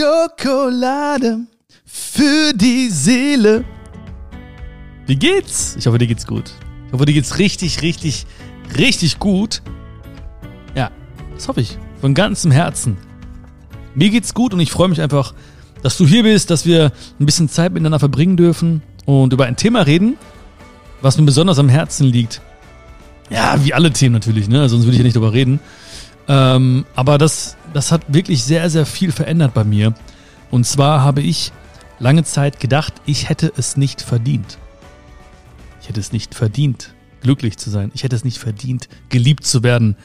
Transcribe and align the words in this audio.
Schokolade 0.00 1.40
für 1.84 2.54
die 2.54 2.88
Seele. 2.88 3.64
Wie 5.06 5.16
geht's? 5.16 5.76
Ich 5.78 5.86
hoffe, 5.86 5.98
dir 5.98 6.06
geht's 6.06 6.26
gut. 6.26 6.52
Ich 6.86 6.92
hoffe, 6.94 7.04
dir 7.04 7.12
geht's 7.12 7.38
richtig, 7.38 7.82
richtig, 7.82 8.24
richtig 8.78 9.18
gut. 9.18 9.60
Ja, 10.74 10.90
das 11.34 11.48
hoffe 11.48 11.60
ich. 11.60 11.76
Von 12.00 12.14
ganzem 12.14 12.50
Herzen. 12.50 12.96
Mir 13.94 14.08
geht's 14.08 14.32
gut 14.32 14.54
und 14.54 14.60
ich 14.60 14.70
freue 14.70 14.88
mich 14.88 15.02
einfach, 15.02 15.34
dass 15.82 15.98
du 15.98 16.06
hier 16.06 16.22
bist, 16.22 16.48
dass 16.48 16.64
wir 16.64 16.92
ein 17.18 17.26
bisschen 17.26 17.50
Zeit 17.50 17.72
miteinander 17.72 17.98
verbringen 17.98 18.38
dürfen 18.38 18.80
und 19.04 19.34
über 19.34 19.44
ein 19.44 19.56
Thema 19.56 19.82
reden, 19.82 20.16
was 21.02 21.18
mir 21.18 21.24
besonders 21.24 21.58
am 21.58 21.68
Herzen 21.68 22.06
liegt. 22.06 22.40
Ja, 23.28 23.62
wie 23.62 23.74
alle 23.74 23.92
Themen 23.92 24.14
natürlich, 24.14 24.48
ne? 24.48 24.66
Sonst 24.70 24.84
würde 24.84 24.92
ich 24.92 24.98
ja 24.98 25.04
nicht 25.04 25.16
darüber 25.16 25.34
reden. 25.34 25.60
Ähm, 26.26 26.86
aber 26.94 27.18
das, 27.18 27.56
das 27.72 27.92
hat 27.92 28.12
wirklich 28.12 28.44
sehr, 28.44 28.68
sehr 28.70 28.86
viel 28.86 29.12
verändert 29.12 29.54
bei 29.54 29.64
mir. 29.64 29.94
Und 30.50 30.66
zwar 30.66 31.02
habe 31.02 31.20
ich 31.20 31.52
lange 31.98 32.24
Zeit 32.24 32.60
gedacht, 32.60 32.94
ich 33.06 33.28
hätte 33.28 33.52
es 33.56 33.76
nicht 33.76 34.02
verdient. 34.02 34.58
Ich 35.80 35.88
hätte 35.88 36.00
es 36.00 36.12
nicht 36.12 36.34
verdient, 36.34 36.94
glücklich 37.22 37.56
zu 37.58 37.70
sein. 37.70 37.90
Ich 37.94 38.02
hätte 38.02 38.16
es 38.16 38.24
nicht 38.24 38.38
verdient, 38.38 38.88
geliebt 39.08 39.46
zu 39.46 39.62
werden. 39.62 39.96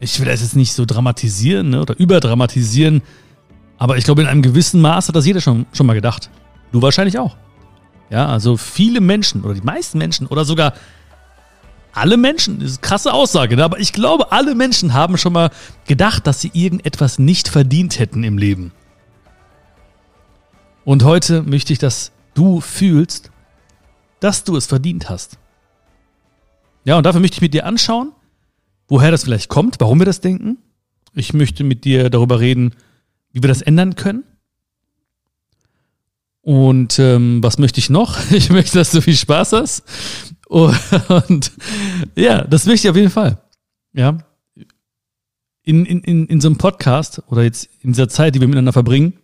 Ich 0.00 0.18
will 0.18 0.26
das 0.26 0.40
jetzt 0.40 0.56
nicht 0.56 0.72
so 0.72 0.84
dramatisieren 0.84 1.70
ne, 1.70 1.80
oder 1.80 1.98
überdramatisieren, 1.98 3.02
aber 3.78 3.96
ich 3.96 4.04
glaube, 4.04 4.22
in 4.22 4.28
einem 4.28 4.42
gewissen 4.42 4.80
Maß 4.80 5.08
hat 5.08 5.16
das 5.16 5.26
jeder 5.26 5.40
schon, 5.40 5.66
schon 5.72 5.86
mal 5.86 5.94
gedacht. 5.94 6.30
Du 6.72 6.82
wahrscheinlich 6.82 7.18
auch. 7.18 7.36
Ja, 8.10 8.26
also 8.26 8.56
viele 8.56 9.00
Menschen 9.00 9.42
oder 9.42 9.54
die 9.54 9.62
meisten 9.62 9.98
Menschen 9.98 10.26
oder 10.26 10.44
sogar 10.44 10.74
alle 11.96 12.16
Menschen, 12.16 12.60
das 12.60 12.72
ist 12.72 12.78
eine 12.78 12.88
krasse 12.88 13.12
Aussage, 13.12 13.56
ne? 13.56 13.64
aber 13.64 13.80
ich 13.80 13.92
glaube, 13.92 14.30
alle 14.30 14.54
Menschen 14.54 14.92
haben 14.92 15.16
schon 15.16 15.32
mal 15.32 15.50
gedacht, 15.86 16.26
dass 16.26 16.40
sie 16.40 16.50
irgendetwas 16.52 17.18
nicht 17.18 17.48
verdient 17.48 17.98
hätten 17.98 18.22
im 18.22 18.36
Leben. 18.36 18.72
Und 20.84 21.04
heute 21.04 21.42
möchte 21.42 21.72
ich, 21.72 21.78
dass 21.78 22.12
du 22.34 22.60
fühlst, 22.60 23.30
dass 24.20 24.44
du 24.44 24.56
es 24.56 24.66
verdient 24.66 25.08
hast. 25.08 25.38
Ja, 26.84 26.96
und 26.96 27.04
dafür 27.04 27.20
möchte 27.20 27.36
ich 27.36 27.42
mit 27.42 27.54
dir 27.54 27.64
anschauen, 27.66 28.12
woher 28.88 29.10
das 29.10 29.24
vielleicht 29.24 29.48
kommt, 29.48 29.80
warum 29.80 29.98
wir 29.98 30.06
das 30.06 30.20
denken. 30.20 30.58
Ich 31.14 31.32
möchte 31.32 31.64
mit 31.64 31.84
dir 31.84 32.10
darüber 32.10 32.40
reden, 32.40 32.74
wie 33.32 33.42
wir 33.42 33.48
das 33.48 33.62
ändern 33.62 33.96
können. 33.96 34.22
Und 36.42 37.00
ähm, 37.00 37.42
was 37.42 37.58
möchte 37.58 37.80
ich 37.80 37.90
noch? 37.90 38.18
Ich 38.30 38.50
möchte, 38.50 38.78
dass 38.78 38.92
du 38.92 39.00
viel 39.00 39.16
Spaß 39.16 39.52
hast. 39.52 39.82
Und 40.48 41.52
ja, 42.14 42.44
das 42.44 42.66
möchte 42.66 42.86
ich 42.86 42.90
auf 42.90 42.96
jeden 42.96 43.10
Fall. 43.10 43.38
Ja. 43.92 44.18
In, 45.62 45.84
in, 45.84 46.00
in, 46.02 46.26
in 46.26 46.40
so 46.40 46.48
einem 46.48 46.58
Podcast 46.58 47.22
oder 47.26 47.42
jetzt 47.42 47.68
in 47.80 47.92
dieser 47.92 48.08
Zeit, 48.08 48.34
die 48.34 48.40
wir 48.40 48.46
miteinander 48.46 48.72
verbringen, 48.72 49.14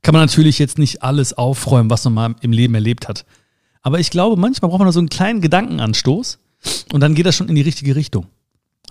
kann 0.00 0.14
man 0.14 0.22
natürlich 0.22 0.58
jetzt 0.58 0.78
nicht 0.78 1.02
alles 1.02 1.34
aufräumen, 1.34 1.90
was 1.90 2.04
man 2.04 2.14
mal 2.14 2.34
im 2.40 2.52
Leben 2.52 2.74
erlebt 2.74 3.08
hat. 3.08 3.26
Aber 3.82 4.00
ich 4.00 4.10
glaube, 4.10 4.40
manchmal 4.40 4.70
braucht 4.70 4.78
man 4.78 4.88
da 4.88 4.92
so 4.92 5.00
einen 5.00 5.10
kleinen 5.10 5.40
Gedankenanstoß 5.40 6.38
und 6.92 7.00
dann 7.00 7.14
geht 7.14 7.26
das 7.26 7.36
schon 7.36 7.48
in 7.48 7.54
die 7.54 7.62
richtige 7.62 7.94
Richtung. 7.94 8.26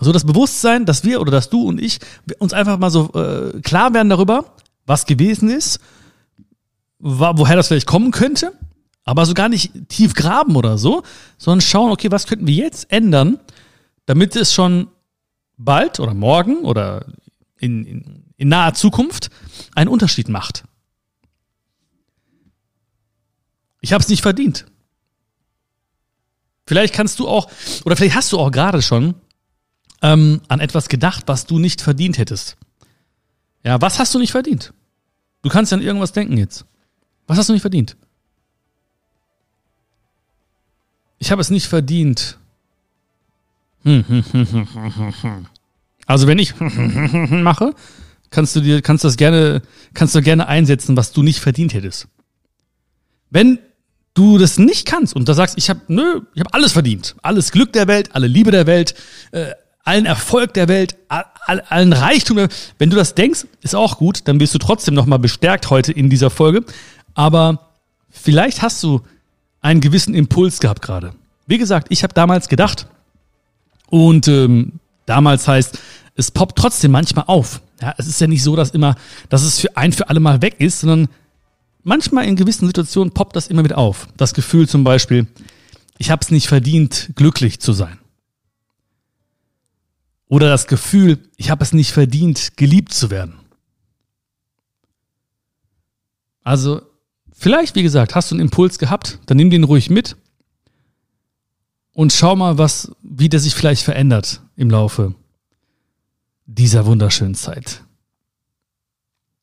So 0.00 0.12
das 0.12 0.24
Bewusstsein, 0.24 0.86
dass 0.86 1.04
wir 1.04 1.20
oder 1.20 1.32
dass 1.32 1.50
du 1.50 1.68
und 1.68 1.80
ich 1.80 1.98
uns 2.38 2.52
einfach 2.52 2.78
mal 2.78 2.90
so 2.90 3.12
äh, 3.14 3.60
klar 3.60 3.92
werden 3.92 4.08
darüber, 4.08 4.54
was 4.86 5.06
gewesen 5.06 5.50
ist, 5.50 5.80
woher 6.98 7.56
das 7.56 7.68
vielleicht 7.68 7.86
kommen 7.86 8.12
könnte 8.12 8.52
aber 9.04 9.26
so 9.26 9.34
gar 9.34 9.48
nicht 9.48 9.72
tief 9.88 10.14
graben 10.14 10.56
oder 10.56 10.78
so, 10.78 11.02
sondern 11.38 11.60
schauen, 11.60 11.90
okay, 11.90 12.10
was 12.10 12.26
könnten 12.26 12.46
wir 12.46 12.54
jetzt 12.54 12.90
ändern, 12.92 13.40
damit 14.06 14.36
es 14.36 14.52
schon 14.52 14.88
bald 15.56 16.00
oder 16.00 16.14
morgen 16.14 16.58
oder 16.58 17.06
in, 17.58 17.84
in, 17.84 18.24
in 18.36 18.48
naher 18.48 18.74
Zukunft 18.74 19.30
einen 19.74 19.88
Unterschied 19.88 20.28
macht. 20.28 20.64
Ich 23.80 23.92
habe 23.92 24.02
es 24.02 24.08
nicht 24.08 24.22
verdient. 24.22 24.66
Vielleicht 26.66 26.94
kannst 26.94 27.18
du 27.18 27.28
auch, 27.28 27.50
oder 27.84 27.96
vielleicht 27.96 28.14
hast 28.14 28.32
du 28.32 28.38
auch 28.38 28.50
gerade 28.50 28.82
schon 28.82 29.14
ähm, 30.00 30.40
an 30.48 30.60
etwas 30.60 30.88
gedacht, 30.88 31.24
was 31.26 31.46
du 31.46 31.58
nicht 31.58 31.82
verdient 31.82 32.18
hättest. 32.18 32.56
Ja, 33.64 33.80
was 33.80 33.98
hast 33.98 34.14
du 34.14 34.18
nicht 34.18 34.32
verdient? 34.32 34.72
Du 35.42 35.48
kannst 35.48 35.72
an 35.72 35.82
irgendwas 35.82 36.12
denken 36.12 36.36
jetzt. 36.36 36.64
Was 37.26 37.38
hast 37.38 37.48
du 37.48 37.52
nicht 37.52 37.62
verdient? 37.62 37.96
Ich 41.22 41.30
habe 41.30 41.40
es 41.40 41.50
nicht 41.50 41.68
verdient. 41.68 42.36
Also 46.04 46.26
wenn 46.26 46.40
ich 46.40 46.52
mache, 46.58 47.76
kannst 48.30 48.56
du 48.56 48.60
dir, 48.60 48.82
kannst 48.82 49.04
das 49.04 49.16
gerne, 49.16 49.62
kannst 49.94 50.16
du 50.16 50.20
gerne 50.20 50.48
einsetzen, 50.48 50.96
was 50.96 51.12
du 51.12 51.22
nicht 51.22 51.38
verdient 51.38 51.74
hättest. 51.74 52.08
Wenn 53.30 53.60
du 54.14 54.36
das 54.36 54.58
nicht 54.58 54.84
kannst 54.84 55.14
und 55.14 55.28
da 55.28 55.34
sagst, 55.34 55.56
ich 55.58 55.70
habe, 55.70 55.82
nö, 55.86 56.22
ich 56.34 56.40
habe 56.40 56.52
alles 56.54 56.72
verdient, 56.72 57.14
alles 57.22 57.52
Glück 57.52 57.72
der 57.72 57.86
Welt, 57.86 58.16
alle 58.16 58.26
Liebe 58.26 58.50
der 58.50 58.66
Welt, 58.66 58.96
äh, 59.30 59.52
allen 59.84 60.06
Erfolg 60.06 60.52
der 60.54 60.66
Welt, 60.66 60.96
all, 61.08 61.60
allen 61.68 61.92
Reichtum. 61.92 62.38
Der, 62.38 62.48
wenn 62.78 62.90
du 62.90 62.96
das 62.96 63.14
denkst, 63.14 63.46
ist 63.60 63.76
auch 63.76 63.98
gut, 63.98 64.22
dann 64.26 64.40
wirst 64.40 64.54
du 64.54 64.58
trotzdem 64.58 64.94
nochmal 64.94 65.20
bestärkt 65.20 65.70
heute 65.70 65.92
in 65.92 66.10
dieser 66.10 66.30
Folge. 66.30 66.64
Aber 67.14 67.70
vielleicht 68.10 68.60
hast 68.60 68.82
du 68.82 69.02
einen 69.62 69.80
gewissen 69.80 70.14
Impuls 70.14 70.60
gehabt 70.60 70.82
gerade. 70.82 71.14
Wie 71.46 71.58
gesagt, 71.58 71.86
ich 71.90 72.02
habe 72.02 72.12
damals 72.12 72.48
gedacht 72.48 72.86
und 73.88 74.28
ähm, 74.28 74.80
damals 75.06 75.48
heißt, 75.48 75.78
es 76.14 76.30
poppt 76.30 76.58
trotzdem 76.58 76.90
manchmal 76.90 77.24
auf. 77.28 77.62
Ja, 77.80 77.94
es 77.96 78.06
ist 78.06 78.20
ja 78.20 78.26
nicht 78.26 78.42
so, 78.42 78.54
dass 78.54 78.70
immer, 78.70 78.96
dass 79.28 79.42
es 79.42 79.58
für 79.58 79.76
ein 79.76 79.92
für 79.92 80.08
alle 80.08 80.20
Mal 80.20 80.42
weg 80.42 80.56
ist, 80.58 80.80
sondern 80.80 81.08
manchmal 81.82 82.26
in 82.26 82.36
gewissen 82.36 82.66
Situationen 82.66 83.14
poppt 83.14 83.34
das 83.34 83.48
immer 83.48 83.64
wieder 83.64 83.78
auf. 83.78 84.08
Das 84.16 84.34
Gefühl 84.34 84.68
zum 84.68 84.84
Beispiel, 84.84 85.26
ich 85.98 86.10
habe 86.10 86.22
es 86.22 86.30
nicht 86.30 86.48
verdient, 86.48 87.12
glücklich 87.16 87.60
zu 87.60 87.72
sein. 87.72 87.98
Oder 90.28 90.48
das 90.48 90.66
Gefühl, 90.66 91.18
ich 91.36 91.50
habe 91.50 91.62
es 91.62 91.72
nicht 91.72 91.92
verdient, 91.92 92.56
geliebt 92.56 92.92
zu 92.92 93.10
werden. 93.10 93.34
Also 96.42 96.82
Vielleicht, 97.42 97.74
wie 97.74 97.82
gesagt, 97.82 98.14
hast 98.14 98.30
du 98.30 98.36
einen 98.36 98.42
Impuls 98.42 98.78
gehabt, 98.78 99.18
dann 99.26 99.36
nimm 99.36 99.50
den 99.50 99.64
ruhig 99.64 99.90
mit 99.90 100.14
und 101.92 102.12
schau 102.12 102.36
mal, 102.36 102.56
was, 102.56 102.92
wie 103.02 103.28
der 103.28 103.40
sich 103.40 103.52
vielleicht 103.52 103.82
verändert 103.82 104.42
im 104.54 104.70
Laufe 104.70 105.16
dieser 106.46 106.86
wunderschönen 106.86 107.34
Zeit. 107.34 107.82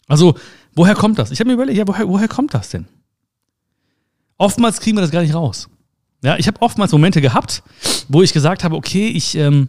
Also, 0.07 0.37
woher 0.75 0.95
kommt 0.95 1.19
das? 1.19 1.31
Ich 1.31 1.41
habe 1.41 1.49
mir 1.49 1.55
überlegt, 1.55 1.77
ja, 1.77 1.85
woher, 1.85 2.07
woher 2.07 2.29
kommt 2.29 2.53
das 2.53 2.69
denn? 2.69 2.87
Oftmals 4.37 4.79
kriegen 4.79 4.95
wir 4.95 5.01
das 5.01 5.11
gar 5.11 5.21
nicht 5.21 5.35
raus. 5.35 5.67
Ja, 6.23 6.37
ich 6.37 6.47
habe 6.47 6.61
oftmals 6.61 6.93
Momente 6.93 7.19
gehabt, 7.19 7.63
wo 8.07 8.21
ich 8.21 8.31
gesagt 8.31 8.63
habe, 8.63 8.77
okay, 8.77 9.09
ich, 9.09 9.35
ähm, 9.35 9.67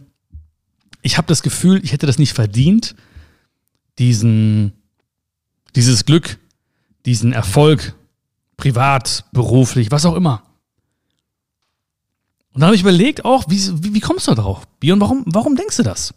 ich 1.01 1.17
habe 1.17 1.27
das 1.27 1.41
Gefühl, 1.41 1.83
ich 1.83 1.91
hätte 1.91 2.07
das 2.07 2.17
nicht 2.17 2.31
verdient, 2.31 2.95
diesen, 3.99 4.71
dieses 5.75 6.05
Glück, 6.05 6.39
diesen 7.05 7.33
Erfolg, 7.33 7.93
privat, 8.61 9.25
beruflich, 9.31 9.89
was 9.89 10.05
auch 10.05 10.13
immer. 10.13 10.43
Und 12.53 12.61
dann 12.61 12.67
habe 12.67 12.75
ich 12.75 12.81
überlegt 12.81 13.25
auch, 13.25 13.45
wie, 13.47 13.59
wie, 13.83 13.95
wie 13.95 13.99
kommst 13.99 14.27
du 14.27 14.35
da 14.35 14.41
drauf? 14.43 14.67
Björn, 14.79 15.01
warum, 15.01 15.23
warum 15.25 15.55
denkst 15.55 15.77
du 15.77 15.83
das? 15.83 16.13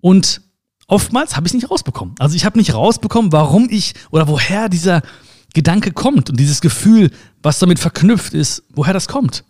Und 0.00 0.40
oftmals 0.86 1.34
habe 1.34 1.48
ich 1.48 1.50
es 1.50 1.54
nicht 1.54 1.68
rausbekommen. 1.68 2.14
Also 2.20 2.36
ich 2.36 2.44
habe 2.44 2.56
nicht 2.58 2.74
rausbekommen, 2.74 3.32
warum 3.32 3.68
ich 3.68 3.94
oder 4.12 4.28
woher 4.28 4.68
dieser 4.68 5.02
Gedanke 5.52 5.90
kommt 5.90 6.30
und 6.30 6.38
dieses 6.38 6.60
Gefühl, 6.60 7.10
was 7.42 7.58
damit 7.58 7.80
verknüpft 7.80 8.32
ist, 8.32 8.62
woher 8.68 8.92
das 8.92 9.08
kommt. 9.08 9.42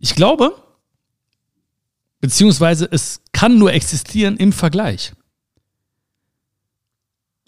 Ich 0.00 0.16
glaube, 0.16 0.60
beziehungsweise 2.20 2.88
es 2.90 3.20
kann 3.30 3.56
nur 3.56 3.72
existieren 3.72 4.36
im 4.36 4.52
Vergleich. 4.52 5.12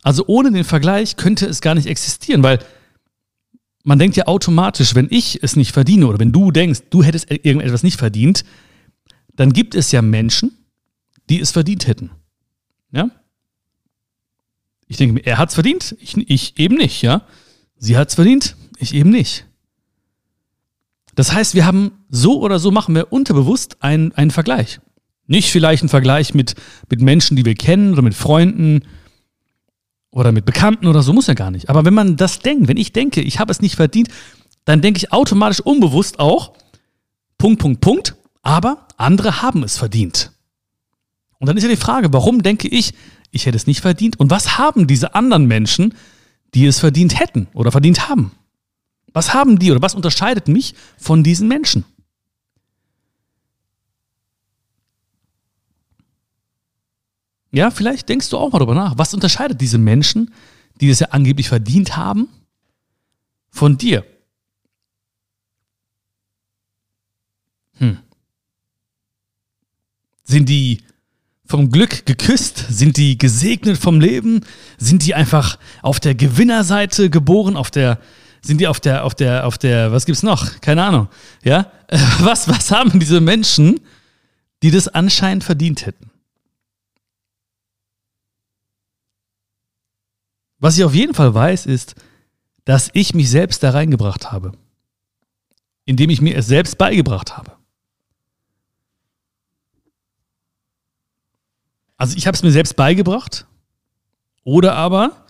Also 0.05 0.25
ohne 0.27 0.53
den 0.53 0.65
Vergleich 0.65 1.17
könnte 1.17 1.47
es 1.47 1.62
gar 1.62 1.75
nicht 1.75 1.87
existieren, 1.87 2.43
weil 2.43 2.59
man 3.85 3.99
denkt 3.99 4.17
ja 4.17 4.27
automatisch, 4.27 4.95
wenn 4.95 5.09
ich 5.11 5.43
es 5.43 5.56
nicht 5.56 5.73
verdiene 5.73 6.06
oder 6.06 6.19
wenn 6.19 6.31
du 6.31 6.51
denkst, 6.51 6.83
du 6.91 7.03
hättest 7.03 7.31
irgendetwas 7.31 7.83
nicht 7.83 7.99
verdient, 7.99 8.45
dann 9.35 9.53
gibt 9.55 9.75
es 9.75 9.93
ja 9.93 10.03
Menschen, 10.03 10.53
die 11.31 11.41
es 11.41 11.51
verdient 11.51 11.87
hätten. 11.87 12.11
Ja? 12.93 13.11
Ich 14.87 14.99
denke 14.99 15.15
mir, 15.15 15.27
er 15.27 15.39
hat 15.39 15.49
es 15.49 15.55
verdient, 15.55 15.97
ich, 15.99 16.17
ich 16.31 16.59
eben 16.59 16.77
nicht, 16.77 17.01
ja? 17.01 17.23
Sie 17.79 17.97
hat 17.97 18.11
es 18.11 18.15
verdient, 18.15 18.56
ich 18.79 18.95
eben 18.95 19.11
nicht. 19.11 19.47
Das 21.15 21.33
heißt, 21.33 21.55
wir 21.55 21.65
haben 21.65 21.93
so 22.11 22.41
oder 22.43 22.59
so 22.59 22.71
machen 22.71 22.95
wir 22.95 23.11
unterbewusst 23.11 23.83
einen, 23.83 24.12
einen 24.12 24.31
Vergleich. 24.31 24.81
Nicht 25.27 25.51
vielleicht 25.51 25.83
einen 25.83 25.89
Vergleich 25.89 26.35
mit, 26.35 26.55
mit 26.91 27.01
Menschen, 27.01 27.37
die 27.37 27.47
wir 27.47 27.55
kennen 27.55 27.95
oder 27.95 28.03
mit 28.03 28.15
Freunden, 28.15 28.83
oder 30.15 30.31
mit 30.31 30.45
Bekannten 30.45 30.87
oder 30.87 31.03
so, 31.03 31.13
muss 31.13 31.27
ja 31.27 31.35
gar 31.35 31.51
nicht. 31.51 31.69
Aber 31.69 31.85
wenn 31.85 31.93
man 31.93 32.17
das 32.17 32.39
denkt, 32.39 32.69
wenn 32.69 32.77
ich 32.77 32.93
denke, 32.93 33.21
ich 33.21 33.41
habe 33.41 33.51
es 33.51 33.61
nicht 33.61 33.75
verdient, 33.75 34.09
dann 34.65 34.81
denke 34.81 34.99
ich 34.99 35.13
automatisch 35.13 35.61
unbewusst 35.61 36.21
auch, 36.21 36.53
Punkt, 37.37 37.61
Punkt, 37.61 37.81
Punkt, 37.81 38.15
aber 38.41 38.87
andere 38.97 39.43
haben 39.43 39.65
es 39.65 39.77
verdient. 39.77 40.31
Und 41.39 41.49
dann 41.49 41.57
ist 41.57 41.65
ja 41.65 41.69
die 41.69 41.77
Frage, 41.77 42.13
warum 42.13 42.45
denke 42.45 42.69
ich, 42.69 42.95
ich 43.33 43.45
hätte 43.45 43.57
es 43.57 43.67
nicht 43.67 43.81
verdient? 43.81 44.21
Und 44.21 44.31
was 44.31 44.57
haben 44.57 44.87
diese 44.87 45.17
anderen 45.17 45.47
Menschen, 45.47 45.95
die 46.55 46.65
es 46.65 46.79
verdient 46.79 47.19
hätten 47.19 47.49
oder 47.53 47.73
verdient 47.73 48.09
haben? 48.09 48.31
Was 49.13 49.35
haben 49.35 49.59
die 49.59 49.73
oder 49.73 49.83
was 49.83 49.97
unterscheidet 49.97 50.47
mich 50.47 50.77
von 50.97 51.25
diesen 51.25 51.49
Menschen? 51.49 51.85
Ja, 57.55 57.71
vielleicht 57.71 58.09
denkst 58.09 58.31
du 58.31 58.37
auch 58.37 58.51
mal 58.51 58.59
darüber 58.59 58.75
nach. 58.75 58.99
Was 58.99 59.15
unterscheidet 59.15 59.61
diese 59.61 59.79
Menschen, 59.79 60.35
die 60.81 60.91
es 60.91 60.99
ja 60.99 61.11
angeblich 61.11 61.49
verdient 61.49 61.97
haben, 61.97 62.29
von 63.49 63.79
dir? 63.79 64.05
Hm. 67.79 67.99
Sind 70.25 70.49
die 70.49 70.83
vom 71.47 71.71
Glück 71.71 72.06
geküsst? 72.06 72.65
Sind 72.71 72.97
die 72.97 73.19
gesegnet 73.19 73.79
vom 73.79 74.01
Leben? 74.01 74.41
Sind 74.77 75.06
die 75.06 75.15
einfach 75.15 75.61
auf 75.81 76.01
der 76.01 76.17
Gewinnerseite 76.17 77.09
geboren? 77.09 77.56
Auf 77.56 77.71
der, 77.71 78.01
sind 78.43 78.61
die 78.61 78.67
auf 78.67 78.81
der, 78.81 79.05
auf 79.05 79.15
der, 79.15 79.47
auf 79.47 79.59
der, 79.59 79.93
was 79.93 80.06
gibt's 80.06 80.25
noch? 80.25 80.61
Keine 80.61 80.83
Ahnung. 80.83 81.09
Ja? 81.45 81.71
Was, 82.19 82.49
was 82.49 82.73
haben 82.73 82.99
diese 82.99 83.21
Menschen, 83.21 83.79
die 84.65 84.73
das 84.73 84.89
anscheinend 84.89 85.45
verdient 85.45 85.87
hätten? 85.87 86.11
Was 90.65 90.79
ich 90.79 90.85
auf 90.85 90.95
jeden 90.95 91.13
Fall 91.13 91.35
weiß, 91.35 91.67
ist, 91.67 91.95
dass 92.65 92.89
ich 92.95 93.13
mich 93.13 93.29
selbst 93.29 93.63
da 93.63 93.73
reingebracht 93.73 94.33
habe. 94.33 94.53
Indem 95.85 96.09
ich 96.09 96.23
mir 96.23 96.39
es 96.39 96.47
selbst 96.47 96.79
beigebracht 96.79 97.37
habe. 97.37 97.53
Also 101.99 102.17
ich 102.17 102.27
habe 102.27 102.35
es 102.35 102.43
mir 102.43 102.51
selbst 102.51 102.77
beigebracht. 102.77 103.47
Oder 104.43 104.75
aber 104.75 105.27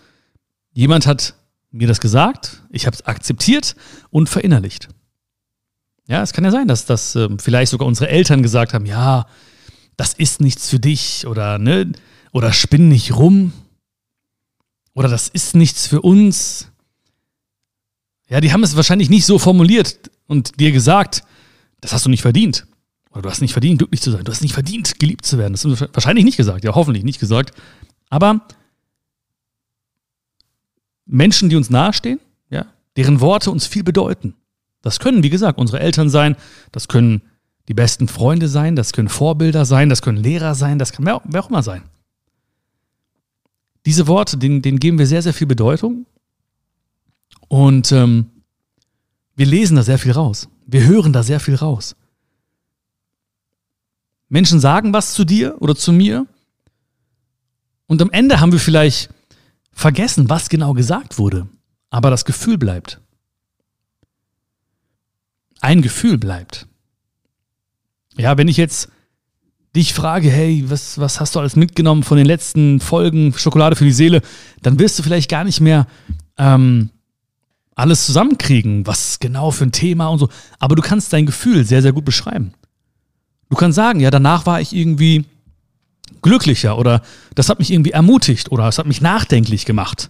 jemand 0.71 1.05
hat 1.05 1.35
mir 1.69 1.89
das 1.89 1.99
gesagt, 1.99 2.63
ich 2.69 2.85
habe 2.85 2.95
es 2.95 3.05
akzeptiert 3.05 3.75
und 4.11 4.29
verinnerlicht. 4.29 4.87
Ja, 6.07 6.21
es 6.21 6.31
kann 6.31 6.45
ja 6.45 6.51
sein, 6.51 6.69
dass 6.69 6.85
das 6.85 7.13
äh, 7.17 7.27
vielleicht 7.39 7.71
sogar 7.71 7.89
unsere 7.89 8.07
Eltern 8.09 8.41
gesagt 8.41 8.73
haben, 8.73 8.85
ja, 8.85 9.27
das 9.97 10.13
ist 10.13 10.39
nichts 10.39 10.69
für 10.69 10.79
dich 10.79 11.27
oder 11.27 11.57
ne, 11.57 11.91
oder 12.31 12.53
spinn 12.53 12.87
nicht 12.87 13.17
rum 13.17 13.51
oder 14.95 15.09
das 15.09 15.27
ist 15.27 15.55
nichts 15.55 15.85
für 15.85 16.01
uns. 16.01 16.71
Ja, 18.27 18.41
die 18.41 18.51
haben 18.51 18.63
es 18.63 18.75
wahrscheinlich 18.75 19.09
nicht 19.09 19.25
so 19.25 19.37
formuliert 19.37 20.09
und 20.25 20.59
dir 20.59 20.71
gesagt, 20.71 21.21
das 21.81 21.93
hast 21.93 22.05
du 22.05 22.09
nicht 22.09 22.23
verdient. 22.23 22.65
Oder 23.11 23.21
du 23.21 23.29
hast 23.29 23.41
nicht 23.41 23.51
verdient, 23.51 23.77
glücklich 23.77 24.01
zu 24.01 24.09
sein. 24.09 24.23
Du 24.23 24.31
hast 24.31 24.41
nicht 24.41 24.53
verdient, 24.53 24.99
geliebt 24.99 25.25
zu 25.25 25.37
werden. 25.37 25.53
Das 25.53 25.63
haben 25.63 25.75
sie 25.75 25.87
wahrscheinlich 25.93 26.25
nicht 26.25 26.37
gesagt. 26.37 26.63
Ja, 26.63 26.73
hoffentlich 26.73 27.03
nicht 27.03 27.19
gesagt. 27.19 27.51
Aber 28.09 28.41
Menschen, 31.05 31.49
die 31.49 31.55
uns 31.55 31.69
nahestehen, 31.69 32.19
ja, 32.49 32.65
deren 32.95 33.19
Worte 33.19 33.51
uns 33.51 33.67
viel 33.67 33.83
bedeuten. 33.83 34.33
Das 34.81 34.99
können, 34.99 35.23
wie 35.23 35.29
gesagt, 35.29 35.59
unsere 35.59 35.79
Eltern 35.81 36.09
sein, 36.09 36.35
das 36.71 36.87
können 36.87 37.21
die 37.67 37.73
besten 37.73 38.07
Freunde 38.07 38.47
sein, 38.47 38.75
das 38.75 38.93
können 38.93 39.09
Vorbilder 39.09 39.65
sein, 39.65 39.89
das 39.89 40.01
können 40.01 40.17
Lehrer 40.17 40.55
sein, 40.55 40.79
das 40.79 40.91
kann 40.91 41.05
wer, 41.05 41.21
wer 41.25 41.43
auch 41.43 41.49
immer 41.49 41.63
sein. 41.63 41.83
Diese 43.85 44.07
Worte, 44.07 44.37
denen, 44.37 44.61
denen 44.61 44.79
geben 44.79 44.97
wir 44.97 45.07
sehr, 45.07 45.21
sehr 45.21 45.33
viel 45.33 45.47
Bedeutung. 45.47 46.05
Und 47.47 47.91
ähm, 47.91 48.31
wir 49.35 49.45
lesen 49.45 49.75
da 49.75 49.83
sehr 49.83 49.99
viel 49.99 50.11
raus. 50.11 50.49
Wir 50.65 50.85
hören 50.85 51.13
da 51.13 51.21
sehr 51.21 51.39
viel 51.39 51.55
raus. 51.55 51.95
Menschen 54.29 54.59
sagen 54.59 54.93
was 54.93 55.13
zu 55.13 55.23
dir 55.23 55.61
oder 55.61 55.75
zu 55.75 55.93
mir. 55.93 56.25
Und 57.87 58.01
am 58.01 58.11
Ende 58.11 58.39
haben 58.39 58.51
wir 58.51 58.59
vielleicht 58.59 59.09
vergessen, 59.71 60.29
was 60.29 60.49
genau 60.49 60.73
gesagt 60.73 61.19
wurde. 61.19 61.47
Aber 61.91 62.09
das 62.09 62.25
Gefühl 62.25 62.57
bleibt. 62.57 62.99
Ein 65.61 65.81
Gefühl 65.81 66.17
bleibt. 66.17 66.67
Ja, 68.17 68.37
wenn 68.37 68.47
ich 68.47 68.57
jetzt 68.57 68.89
dich 69.75 69.93
frage, 69.93 70.29
hey, 70.29 70.63
was, 70.67 70.97
was 70.99 71.19
hast 71.19 71.35
du 71.35 71.39
alles 71.39 71.55
mitgenommen 71.55 72.03
von 72.03 72.17
den 72.17 72.25
letzten 72.25 72.79
Folgen 72.79 73.33
Schokolade 73.37 73.75
für 73.75 73.83
die 73.83 73.91
Seele, 73.91 74.21
dann 74.61 74.79
wirst 74.79 74.97
du 74.97 75.03
vielleicht 75.03 75.29
gar 75.29 75.43
nicht 75.43 75.59
mehr 75.59 75.87
ähm, 76.37 76.89
alles 77.75 78.05
zusammenkriegen, 78.05 78.87
was 78.87 79.19
genau 79.19 79.51
für 79.51 79.65
ein 79.65 79.71
Thema 79.71 80.07
und 80.07 80.19
so. 80.19 80.29
Aber 80.59 80.75
du 80.75 80.81
kannst 80.81 81.11
dein 81.11 81.25
Gefühl 81.25 81.65
sehr, 81.65 81.81
sehr 81.81 81.91
gut 81.91 82.05
beschreiben. 82.05 82.53
Du 83.49 83.57
kannst 83.57 83.75
sagen, 83.75 83.99
ja, 83.99 84.09
danach 84.09 84.45
war 84.45 84.61
ich 84.61 84.73
irgendwie 84.73 85.25
glücklicher 86.21 86.77
oder 86.77 87.01
das 87.35 87.49
hat 87.49 87.59
mich 87.59 87.71
irgendwie 87.71 87.91
ermutigt 87.91 88.51
oder 88.51 88.67
es 88.67 88.77
hat 88.77 88.87
mich 88.87 89.01
nachdenklich 89.01 89.65
gemacht. 89.65 90.07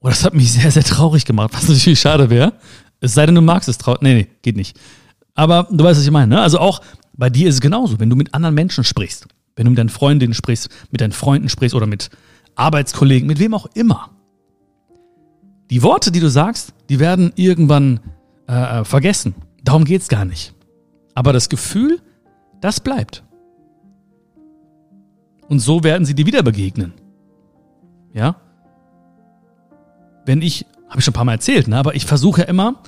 Oder 0.00 0.10
das 0.10 0.24
hat 0.24 0.34
mich 0.34 0.52
sehr, 0.52 0.70
sehr 0.70 0.84
traurig 0.84 1.24
gemacht, 1.24 1.50
was 1.52 1.68
natürlich 1.68 2.00
schade 2.00 2.28
wäre. 2.28 2.52
Es 3.00 3.14
sei 3.14 3.26
denn, 3.26 3.34
du 3.34 3.40
magst 3.40 3.68
es 3.68 3.78
traurig. 3.78 4.02
Nee, 4.02 4.14
nee, 4.14 4.28
geht 4.42 4.56
nicht. 4.56 4.78
Aber 5.34 5.66
du 5.70 5.82
weißt, 5.82 5.98
was 5.98 6.04
ich 6.04 6.10
meine. 6.10 6.34
Ne? 6.34 6.40
Also 6.40 6.58
auch 6.58 6.82
bei 7.22 7.30
dir 7.30 7.48
ist 7.48 7.54
es 7.54 7.60
genauso, 7.60 8.00
wenn 8.00 8.10
du 8.10 8.16
mit 8.16 8.34
anderen 8.34 8.56
Menschen 8.56 8.82
sprichst, 8.82 9.28
wenn 9.54 9.66
du 9.66 9.70
mit 9.70 9.78
deinen 9.78 9.90
Freundinnen 9.90 10.34
sprichst, 10.34 10.68
mit 10.90 11.00
deinen 11.00 11.12
Freunden 11.12 11.48
sprichst 11.48 11.72
oder 11.72 11.86
mit 11.86 12.10
Arbeitskollegen, 12.56 13.28
mit 13.28 13.38
wem 13.38 13.54
auch 13.54 13.66
immer. 13.74 14.10
Die 15.70 15.84
Worte, 15.84 16.10
die 16.10 16.18
du 16.18 16.28
sagst, 16.28 16.74
die 16.88 16.98
werden 16.98 17.32
irgendwann 17.36 18.00
äh, 18.48 18.80
äh 18.80 18.84
vergessen. 18.84 19.36
Darum 19.62 19.84
geht 19.84 20.02
es 20.02 20.08
gar 20.08 20.24
nicht. 20.24 20.52
Aber 21.14 21.32
das 21.32 21.48
Gefühl, 21.48 22.00
das 22.60 22.80
bleibt. 22.80 23.22
Und 25.46 25.60
so 25.60 25.84
werden 25.84 26.04
sie 26.04 26.16
dir 26.16 26.26
wieder 26.26 26.42
begegnen. 26.42 26.92
Ja? 28.12 28.34
Wenn 30.26 30.42
ich, 30.42 30.66
habe 30.88 30.98
ich 30.98 31.04
schon 31.04 31.12
ein 31.12 31.14
paar 31.14 31.24
Mal 31.24 31.34
erzählt, 31.34 31.68
ne, 31.68 31.76
aber 31.76 31.94
ich 31.94 32.04
versuche 32.04 32.42
immer, 32.42 32.82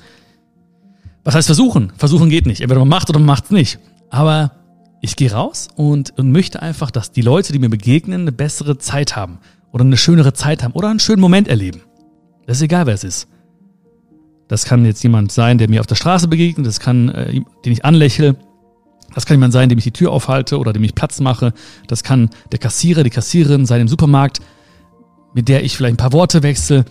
was 1.23 1.35
heißt 1.35 1.47
versuchen? 1.47 1.93
Versuchen 1.95 2.29
geht 2.29 2.45
nicht. 2.47 2.59
Entweder 2.59 2.81
man 2.81 2.89
macht 2.89 3.09
oder 3.09 3.19
man 3.19 3.27
macht 3.27 3.45
es 3.45 3.51
nicht. 3.51 3.79
Aber 4.09 4.51
ich 5.01 5.15
gehe 5.15 5.31
raus 5.31 5.67
und, 5.75 6.17
und 6.17 6.31
möchte 6.31 6.61
einfach, 6.61 6.91
dass 6.91 7.11
die 7.11 7.21
Leute, 7.21 7.53
die 7.53 7.59
mir 7.59 7.69
begegnen, 7.69 8.21
eine 8.21 8.31
bessere 8.31 8.77
Zeit 8.77 9.15
haben 9.15 9.39
oder 9.71 9.83
eine 9.83 9.97
schönere 9.97 10.33
Zeit 10.33 10.63
haben 10.63 10.73
oder 10.73 10.89
einen 10.89 10.99
schönen 10.99 11.21
Moment 11.21 11.47
erleben. 11.47 11.81
Das 12.47 12.57
ist 12.57 12.63
egal, 12.63 12.85
wer 12.85 12.93
es 12.93 13.03
ist. 13.03 13.27
Das 14.47 14.65
kann 14.65 14.85
jetzt 14.85 15.03
jemand 15.03 15.31
sein, 15.31 15.57
der 15.57 15.69
mir 15.69 15.79
auf 15.79 15.87
der 15.87 15.95
Straße 15.95 16.27
begegnet, 16.27 16.67
das 16.67 16.79
kann, 16.79 17.09
äh, 17.09 17.41
den 17.65 17.71
ich 17.71 17.83
anlächle, 17.83 18.35
das 19.13 19.25
kann 19.25 19.35
jemand 19.35 19.53
sein, 19.53 19.69
dem 19.69 19.77
ich 19.77 19.83
die 19.83 19.91
Tür 19.91 20.11
aufhalte 20.11 20.59
oder 20.59 20.73
dem 20.73 20.83
ich 20.83 20.95
Platz 20.95 21.19
mache. 21.19 21.53
Das 21.87 22.03
kann 22.03 22.29
der 22.51 22.59
Kassierer, 22.59 23.03
die 23.03 23.09
Kassiererin 23.09 23.65
sein 23.65 23.81
im 23.81 23.87
Supermarkt, 23.87 24.39
mit 25.33 25.47
der 25.47 25.63
ich 25.63 25.77
vielleicht 25.77 25.95
ein 25.95 25.97
paar 25.97 26.13
Worte 26.13 26.43
wechsle. 26.43 26.85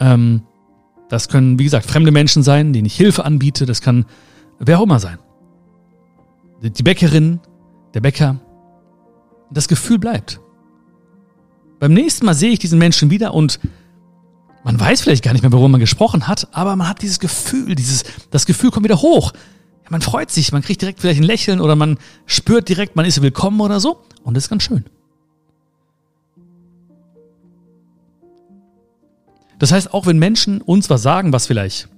Ähm, 0.00 0.42
das 1.08 1.28
können, 1.28 1.58
wie 1.58 1.64
gesagt, 1.64 1.86
fremde 1.86 2.10
Menschen 2.10 2.42
sein, 2.42 2.72
denen 2.72 2.86
ich 2.86 2.96
Hilfe 2.96 3.24
anbiete. 3.24 3.66
Das 3.66 3.80
kann 3.80 4.06
wer 4.58 4.78
auch 4.78 4.84
immer 4.84 4.98
sein 4.98 5.18
die 6.70 6.82
Bäckerin, 6.82 7.40
der 7.92 8.00
Bäcker. 8.00 8.40
Das 9.50 9.68
Gefühl 9.68 9.98
bleibt. 9.98 10.40
Beim 11.78 11.92
nächsten 11.92 12.24
Mal 12.24 12.34
sehe 12.34 12.50
ich 12.50 12.58
diesen 12.58 12.78
Menschen 12.78 13.10
wieder 13.10 13.34
und 13.34 13.60
man 14.64 14.80
weiß 14.80 15.02
vielleicht 15.02 15.22
gar 15.22 15.32
nicht 15.32 15.42
mehr, 15.42 15.52
worüber 15.52 15.68
man 15.68 15.80
gesprochen 15.80 16.26
hat, 16.26 16.48
aber 16.52 16.74
man 16.76 16.88
hat 16.88 17.02
dieses 17.02 17.20
Gefühl, 17.20 17.74
dieses, 17.74 18.04
das 18.30 18.46
Gefühl 18.46 18.70
kommt 18.70 18.84
wieder 18.84 19.02
hoch. 19.02 19.32
Ja, 19.82 19.90
man 19.90 20.00
freut 20.00 20.30
sich, 20.30 20.52
man 20.52 20.62
kriegt 20.62 20.80
direkt 20.80 21.00
vielleicht 21.00 21.20
ein 21.20 21.24
Lächeln 21.24 21.60
oder 21.60 21.76
man 21.76 21.98
spürt 22.24 22.70
direkt, 22.70 22.96
man 22.96 23.04
ist 23.04 23.20
willkommen 23.20 23.60
oder 23.60 23.80
so. 23.80 24.02
Und 24.22 24.34
das 24.34 24.44
ist 24.44 24.50
ganz 24.50 24.62
schön. 24.62 24.86
Das 29.58 29.70
heißt, 29.72 29.92
auch 29.92 30.06
wenn 30.06 30.18
Menschen 30.18 30.62
uns 30.62 30.88
was 30.88 31.02
sagen, 31.02 31.32
was 31.32 31.46
vielleicht 31.46 31.88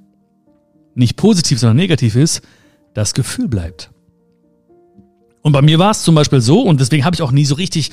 nicht 0.95 1.17
positiv, 1.17 1.61
sondern 1.61 1.77
negativ 1.77 2.17
ist, 2.17 2.43
das 2.95 3.15
Gefühl 3.15 3.49
bleibt. 3.49 3.91
Und 5.47 5.53
bei 5.53 5.63
mir 5.63 5.79
war 5.79 5.93
es 5.93 6.03
zum 6.03 6.17
Beispiel 6.17 6.41
so, 6.41 6.63
und 6.63 6.81
deswegen 6.81 7.05
habe 7.05 7.15
ich 7.15 7.23
auch 7.23 7.31
nie 7.31 7.45
so 7.45 7.55
richtig 7.55 7.93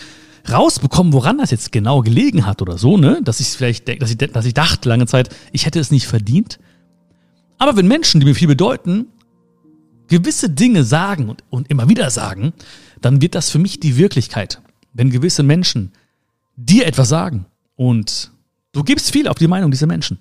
rausbekommen, 0.52 1.14
woran 1.14 1.38
das 1.38 1.52
jetzt 1.52 1.72
genau 1.72 2.02
gelegen 2.02 2.48
hat 2.48 2.64
oder 2.64 2.80
so, 2.80 2.98
ne? 2.98 3.22
Dass 3.24 3.40
ich 3.40 3.50
vielleicht, 3.50 3.88
dass 4.02 4.10
ich, 4.10 4.18
dass 4.18 4.46
ich 4.46 4.56
dachte 4.56 4.90
lange 4.90 5.06
Zeit, 5.06 5.30
ich 5.52 5.68
hätte 5.68 5.80
es 5.80 5.92
nicht 5.92 6.08
verdient. 6.08 6.58
Aber 7.60 7.78
wenn 7.78 7.88
Menschen, 7.88 8.20
die 8.20 8.26
mir 8.26 8.34
viel 8.34 8.48
bedeuten, 8.48 9.06
gewisse 10.08 10.50
Dinge 10.50 10.84
sagen 10.84 11.30
und, 11.30 11.44
und 11.52 11.70
immer 11.70 11.88
wieder 11.88 12.10
sagen, 12.10 12.54
dann 13.02 13.22
wird 13.22 13.36
das 13.36 13.52
für 13.52 13.60
mich 13.60 13.80
die 13.80 13.98
Wirklichkeit. 13.98 14.60
Wenn 14.94 15.12
gewisse 15.12 15.44
Menschen 15.44 15.92
dir 16.56 16.88
etwas 16.88 17.10
sagen 17.10 17.46
und 17.76 18.32
du 18.72 18.84
gibst 18.84 19.12
viel 19.12 19.28
auf 19.28 19.38
die 19.38 19.48
Meinung 19.48 19.70
dieser 19.70 19.86
Menschen 19.86 20.18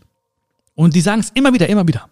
und 0.74 0.94
die 0.94 1.00
sagen 1.00 1.22
es 1.22 1.30
immer 1.30 1.54
wieder, 1.54 1.70
immer 1.70 1.88
wieder, 1.88 2.10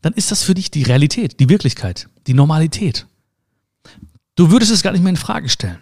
dann 0.00 0.12
ist 0.12 0.30
das 0.30 0.44
für 0.44 0.54
dich 0.54 0.70
die 0.70 0.84
Realität, 0.84 1.40
die 1.40 1.48
Wirklichkeit, 1.48 2.08
die 2.28 2.34
Normalität. 2.34 3.08
Du 4.34 4.50
würdest 4.50 4.72
es 4.72 4.82
gar 4.82 4.92
nicht 4.92 5.02
mehr 5.02 5.10
in 5.10 5.16
Frage 5.16 5.48
stellen. 5.48 5.78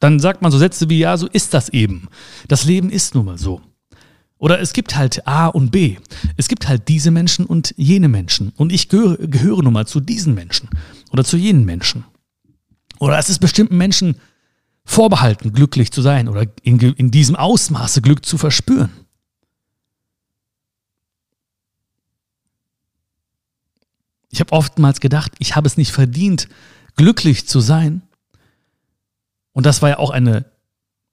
Dann 0.00 0.18
sagt 0.18 0.40
man 0.40 0.50
so 0.50 0.58
Sätze 0.58 0.88
wie, 0.88 0.98
ja, 0.98 1.16
so 1.16 1.26
ist 1.26 1.52
das 1.52 1.68
eben. 1.68 2.08
Das 2.48 2.64
Leben 2.64 2.90
ist 2.90 3.14
nun 3.14 3.26
mal 3.26 3.38
so. 3.38 3.60
Oder 4.38 4.58
es 4.58 4.72
gibt 4.72 4.96
halt 4.96 5.26
A 5.28 5.48
und 5.48 5.70
B. 5.70 5.98
Es 6.38 6.48
gibt 6.48 6.66
halt 6.66 6.88
diese 6.88 7.10
Menschen 7.10 7.44
und 7.44 7.74
jene 7.76 8.08
Menschen. 8.08 8.52
Und 8.56 8.72
ich 8.72 8.88
gehöre, 8.88 9.18
gehöre 9.18 9.62
nun 9.62 9.74
mal 9.74 9.86
zu 9.86 10.00
diesen 10.00 10.34
Menschen 10.34 10.70
oder 11.12 11.24
zu 11.24 11.36
jenen 11.36 11.66
Menschen. 11.66 12.04
Oder 12.98 13.18
es 13.18 13.28
ist 13.28 13.40
bestimmten 13.40 13.76
Menschen 13.76 14.16
vorbehalten, 14.86 15.52
glücklich 15.52 15.92
zu 15.92 16.00
sein 16.00 16.28
oder 16.28 16.46
in, 16.62 16.80
in 16.80 17.10
diesem 17.10 17.36
Ausmaße 17.36 18.00
Glück 18.00 18.24
zu 18.24 18.38
verspüren. 18.38 18.90
Ich 24.30 24.40
habe 24.40 24.52
oftmals 24.52 25.00
gedacht, 25.00 25.32
ich 25.38 25.56
habe 25.56 25.66
es 25.66 25.76
nicht 25.76 25.92
verdient, 25.92 26.48
glücklich 26.96 27.46
zu 27.46 27.60
sein. 27.60 28.02
Und 29.52 29.66
das 29.66 29.82
war 29.82 29.90
ja 29.90 29.98
auch 29.98 30.10
eine 30.10 30.46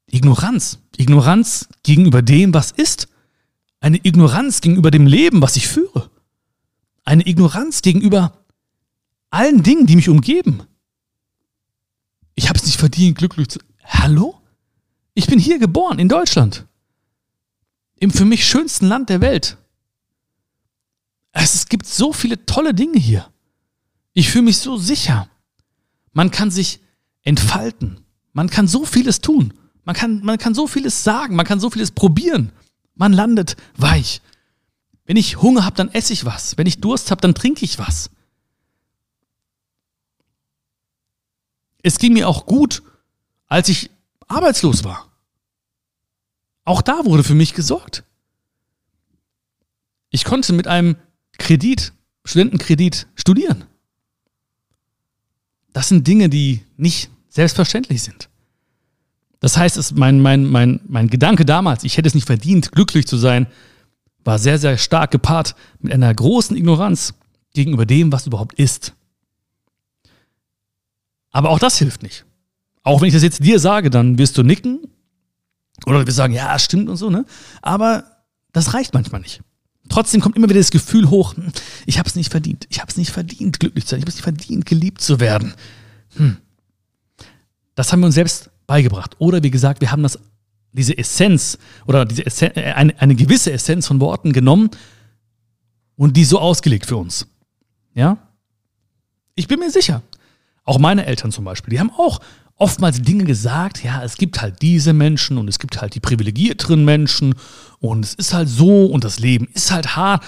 Ignoranz. 0.10 0.80
Ignoranz 0.96 1.68
gegenüber 1.84 2.22
dem, 2.22 2.54
was 2.54 2.72
ist. 2.72 3.08
Eine 3.80 3.98
Ignoranz 4.04 4.62
gegenüber 4.62 4.92
dem 4.92 5.08
Leben, 5.08 5.42
was 5.42 5.56
ich 5.56 5.68
führe. 5.68 6.10
Eine 7.04 7.28
Ignoranz 7.28 7.82
gegenüber 7.82 8.46
allen 9.30 9.64
Dingen, 9.64 9.86
die 9.86 9.96
mich 9.96 10.10
umgeben. 10.10 10.64
Ich 12.36 12.50
habe 12.50 12.60
es 12.60 12.66
nicht 12.66 12.80
verdient, 12.80 13.18
glücklich 13.18 13.50
zu. 13.50 13.60
Hallo? 13.84 14.40
Ich 15.14 15.28
bin 15.28 15.40
hier 15.40 15.58
geboren, 15.58 16.00
in 16.00 16.10
Deutschland. 16.10 16.66
Im 18.00 18.12
für 18.12 18.26
mich 18.26 18.46
schönsten 18.46 18.88
Land 18.88 19.10
der 19.10 19.22
Welt. 19.22 19.58
Es 21.40 21.68
gibt 21.68 21.86
so 21.86 22.14
viele 22.14 22.46
tolle 22.46 22.74
Dinge 22.74 22.98
hier. 22.98 23.32
Ich 24.14 24.32
fühle 24.32 24.46
mich 24.46 24.58
so 24.58 24.76
sicher. 24.78 25.30
Man 26.12 26.32
kann 26.32 26.50
sich 26.50 26.80
entfalten. 27.22 28.04
Man 28.34 28.50
kann 28.50 28.68
so 28.68 28.86
vieles 28.86 29.22
tun. 29.22 29.54
Man 29.84 29.96
kann, 29.96 30.24
man 30.24 30.40
kann 30.40 30.56
so 30.56 30.66
vieles 30.66 31.04
sagen. 31.04 31.36
Man 31.36 31.46
kann 31.46 31.60
so 31.60 31.70
vieles 31.70 31.92
probieren. 31.92 32.52
Man 32.96 33.14
landet 33.14 33.56
weich. 33.76 34.22
Wenn 35.06 35.16
ich 35.16 35.40
Hunger 35.42 35.64
habe, 35.64 35.76
dann 35.76 35.90
esse 35.90 36.12
ich 36.12 36.26
was. 36.26 36.58
Wenn 36.58 36.66
ich 36.66 36.82
Durst 36.82 37.12
habe, 37.12 37.22
dann 37.22 37.36
trinke 37.36 37.64
ich 37.64 37.78
was. 37.78 38.10
Es 41.84 42.00
ging 42.00 42.14
mir 42.14 42.28
auch 42.28 42.48
gut, 42.48 42.82
als 43.46 43.70
ich 43.70 43.92
arbeitslos 44.28 44.84
war. 44.84 45.12
Auch 46.66 46.82
da 46.82 47.06
wurde 47.06 47.24
für 47.24 47.36
mich 47.36 47.54
gesorgt. 47.54 48.04
Ich 50.10 50.26
konnte 50.26 50.52
mit 50.54 50.68
einem 50.68 50.98
Kredit, 51.38 51.94
Studentenkredit 52.26 53.08
studieren. 53.16 53.66
Das 55.74 55.90
sind 55.90 56.08
Dinge, 56.08 56.30
die 56.30 56.64
nicht 56.76 57.10
selbstverständlich 57.30 58.04
sind. 58.04 58.30
Das 59.40 59.58
heißt, 59.58 59.78
es, 59.78 59.92
mein, 59.92 60.20
mein, 60.20 60.46
mein, 60.46 60.80
mein 60.88 61.10
Gedanke 61.10 61.46
damals, 61.46 61.84
ich 61.84 61.98
hätte 61.98 62.08
es 62.08 62.16
nicht 62.16 62.26
verdient, 62.26 62.72
glücklich 62.72 63.06
zu 63.06 63.18
sein, 63.18 63.48
war 64.24 64.40
sehr, 64.40 64.58
sehr 64.58 64.78
stark 64.78 65.12
gepaart 65.12 65.56
mit 65.80 65.94
einer 65.94 66.14
großen 66.14 66.58
Ignoranz 66.58 67.14
gegenüber 67.54 67.86
dem, 67.86 68.12
was 68.12 68.28
überhaupt 68.28 68.60
ist. 68.60 68.94
Aber 71.32 71.50
auch 71.50 71.60
das 71.60 71.78
hilft 71.78 72.02
nicht. 72.04 72.26
Auch 72.84 73.02
wenn 73.02 73.10
ich 73.10 73.14
das 73.14 73.24
jetzt 73.24 73.44
dir 73.44 73.60
sage, 73.60 73.90
dann 73.90 74.18
wirst 74.18 74.38
du 74.38 74.44
nicken 74.44 74.80
oder 75.86 76.06
wir 76.06 76.14
sagen, 76.14 76.34
ja, 76.34 76.58
stimmt 76.58 76.90
und 76.90 76.98
so, 76.98 77.10
ne? 77.10 77.26
Aber 77.62 78.04
das 78.54 78.74
reicht 78.74 78.94
manchmal 78.94 79.22
nicht. 79.22 79.42
Trotzdem 79.90 80.22
kommt 80.22 80.36
immer 80.36 80.50
wieder 80.50 80.60
das 80.60 80.72
Gefühl 80.72 81.10
hoch, 81.10 81.36
hm, 81.36 81.52
ich 81.86 82.00
habe 82.00 82.08
es 82.08 82.16
nicht 82.16 82.32
verdient. 82.32 82.66
Ich 82.70 82.80
habe 82.80 82.90
es 82.90 82.98
nicht 82.98 83.12
verdient, 83.12 83.60
glücklich 83.60 83.86
zu 83.86 83.92
sein. 83.92 84.00
Ich 84.00 84.04
habe 84.04 84.10
es 84.10 84.16
nicht 84.16 84.24
verdient, 84.24 84.66
geliebt 84.66 85.02
zu 85.02 85.20
werden. 85.20 85.54
Hm. 86.16 86.38
Das 87.76 87.92
haben 87.92 88.00
wir 88.00 88.08
uns 88.08 88.16
selbst 88.16 88.50
beigebracht. 88.66 89.16
Oder 89.20 89.44
wie 89.44 89.52
gesagt, 89.52 89.82
wir 89.82 89.92
haben 89.92 90.04
das, 90.04 90.20
diese 90.72 90.98
Essenz 90.98 91.58
oder 91.86 92.06
diese 92.06 92.26
Essenz, 92.26 92.58
äh, 92.58 92.74
eine, 92.74 93.00
eine 93.00 93.16
gewisse 93.16 93.52
Essenz 93.52 93.88
von 93.88 94.00
Worten 94.00 94.34
genommen 94.34 94.70
und 95.96 96.18
die 96.18 96.26
so 96.26 96.40
ausgelegt 96.40 96.86
für 96.86 96.98
uns. 96.98 97.28
Ja? 97.94 98.18
Ich 99.36 99.48
bin 99.48 99.60
mir 99.60 99.72
sicher. 99.72 100.02
Auch 100.64 100.80
meine 100.80 101.06
Eltern 101.06 101.32
zum 101.32 101.46
Beispiel, 101.46 101.72
die 101.72 101.80
haben 101.80 101.92
auch 101.92 102.20
oftmals 102.58 103.02
Dinge 103.02 103.24
gesagt, 103.24 103.84
ja, 103.84 104.04
es 104.04 104.18
gibt 104.18 104.42
halt 104.42 104.62
diese 104.62 104.94
Menschen 104.94 105.38
und 105.38 105.48
es 105.48 105.60
gibt 105.60 105.80
halt 105.82 105.96
die 105.96 106.00
privilegierteren 106.00 106.84
Menschen 106.84 107.36
und 107.80 108.04
es 108.04 108.14
ist 108.16 108.34
halt 108.34 108.50
so 108.50 108.86
und 108.88 109.04
das 109.04 109.20
Leben 109.20 109.48
ist 109.54 109.72
halt 109.72 109.96
hart. 109.96 110.24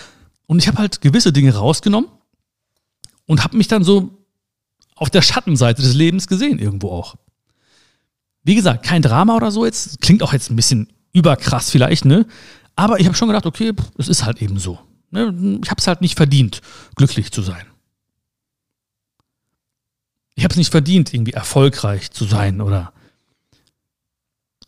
Und 0.45 0.59
ich 0.59 0.67
habe 0.67 0.77
halt 0.77 1.01
gewisse 1.01 1.33
Dinge 1.33 1.53
rausgenommen 1.53 2.09
und 3.25 3.43
habe 3.43 3.57
mich 3.57 3.67
dann 3.67 3.83
so 3.83 4.25
auf 4.95 5.09
der 5.09 5.21
Schattenseite 5.21 5.81
des 5.81 5.93
Lebens 5.93 6.27
gesehen, 6.27 6.59
irgendwo 6.59 6.91
auch. 6.91 7.15
Wie 8.43 8.55
gesagt, 8.55 8.83
kein 8.83 9.01
Drama 9.01 9.35
oder 9.35 9.51
so 9.51 9.65
jetzt, 9.65 10.01
klingt 10.01 10.23
auch 10.23 10.33
jetzt 10.33 10.49
ein 10.49 10.55
bisschen 10.55 10.87
überkrass 11.13 11.69
vielleicht, 11.69 12.05
ne? 12.05 12.25
Aber 12.75 12.99
ich 12.99 13.05
habe 13.05 13.15
schon 13.15 13.27
gedacht, 13.27 13.45
okay, 13.45 13.73
es 13.97 14.07
ist 14.07 14.23
halt 14.23 14.41
eben 14.41 14.57
so. 14.57 14.79
Ne? 15.11 15.59
Ich 15.63 15.69
habe 15.69 15.79
es 15.79 15.87
halt 15.87 16.01
nicht 16.01 16.15
verdient, 16.15 16.61
glücklich 16.95 17.31
zu 17.31 17.41
sein. 17.41 17.65
Ich 20.39 20.45
habe 20.45 20.53
es 20.53 20.57
nicht 20.57 20.71
verdient, 20.71 21.13
irgendwie 21.13 21.33
erfolgreich 21.33 22.11
zu 22.11 22.23
sein 22.23 22.61
oder 22.61 22.93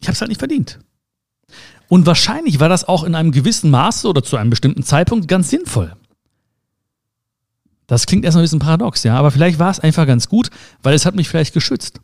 ich 0.01 0.07
habe 0.09 0.15
es 0.15 0.19
halt 0.19 0.27
nicht 0.27 0.39
verdient. 0.39 0.79
Und 1.87 2.05
wahrscheinlich 2.05 2.59
war 2.59 2.67
das 2.67 2.85
auch 2.89 3.05
in 3.05 3.15
einem 3.15 3.31
gewissen 3.31 3.71
Maße 3.71 4.05
oder 4.05 4.21
zu 4.21 4.35
einem 4.35 4.49
bestimmten 4.49 4.83
Zeitpunkt 4.83 5.29
ganz 5.29 5.49
sinnvoll. 5.49 5.95
Das 7.87 8.05
klingt 8.05 8.25
erstmal 8.25 8.41
ein 8.41 8.43
bisschen 8.43 8.59
paradox, 8.59 9.03
ja, 9.03 9.15
aber 9.15 9.31
vielleicht 9.31 9.59
war 9.59 9.71
es 9.71 9.79
einfach 9.79 10.05
ganz 10.05 10.27
gut, 10.27 10.49
weil 10.83 10.93
es 10.93 11.05
hat 11.05 11.15
mich 11.15 11.29
vielleicht 11.29 11.53
geschützt. 11.53 12.01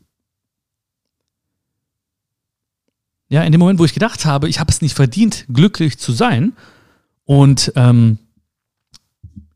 Ja, 3.28 3.44
in 3.44 3.52
dem 3.52 3.60
Moment, 3.60 3.80
wo 3.80 3.86
ich 3.86 3.94
gedacht 3.94 4.24
habe, 4.24 4.48
ich 4.48 4.62
habe 4.62 4.72
es 4.72 4.82
nicht 4.82 4.96
verdient, 4.96 5.46
glücklich 5.52 5.98
zu 5.98 6.14
sein 6.14 6.54
und 7.26 7.74
ähm, 7.76 8.18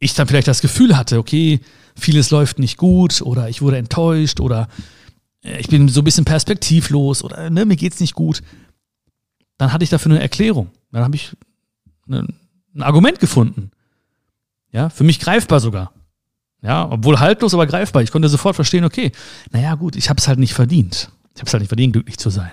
ich 0.01 0.15
dann 0.15 0.27
vielleicht 0.27 0.47
das 0.47 0.61
Gefühl 0.61 0.97
hatte, 0.97 1.19
okay, 1.19 1.61
vieles 1.95 2.31
läuft 2.31 2.59
nicht 2.59 2.75
gut 2.75 3.21
oder 3.21 3.47
ich 3.47 3.61
wurde 3.61 3.77
enttäuscht 3.77 4.41
oder 4.41 4.67
äh, 5.43 5.59
ich 5.59 5.69
bin 5.69 5.87
so 5.87 6.01
ein 6.01 6.03
bisschen 6.03 6.25
perspektivlos 6.25 7.23
oder 7.23 7.49
ne, 7.49 7.65
mir 7.65 7.77
geht's 7.77 7.99
nicht 7.99 8.15
gut, 8.15 8.41
dann 9.57 9.71
hatte 9.71 9.83
ich 9.83 9.89
dafür 9.91 10.11
eine 10.11 10.21
Erklärung. 10.21 10.71
Dann 10.91 11.03
habe 11.03 11.15
ich 11.15 11.31
eine, 12.07 12.27
ein 12.75 12.81
Argument 12.81 13.19
gefunden. 13.19 13.71
Ja, 14.71 14.89
für 14.89 15.03
mich 15.03 15.19
greifbar 15.19 15.59
sogar. 15.59 15.93
Ja, 16.63 16.89
obwohl 16.89 17.19
haltlos, 17.19 17.53
aber 17.53 17.67
greifbar. 17.67 18.01
Ich 18.01 18.11
konnte 18.11 18.27
sofort 18.27 18.55
verstehen, 18.55 18.83
okay, 18.83 19.11
naja, 19.51 19.75
gut, 19.75 19.95
ich 19.95 20.09
habe 20.09 20.19
es 20.19 20.27
halt 20.27 20.39
nicht 20.39 20.53
verdient. 20.53 21.11
Ich 21.35 21.41
habe 21.41 21.47
es 21.47 21.53
halt 21.53 21.61
nicht 21.61 21.69
verdient, 21.69 21.93
glücklich 21.93 22.17
zu 22.17 22.29
sein. 22.29 22.51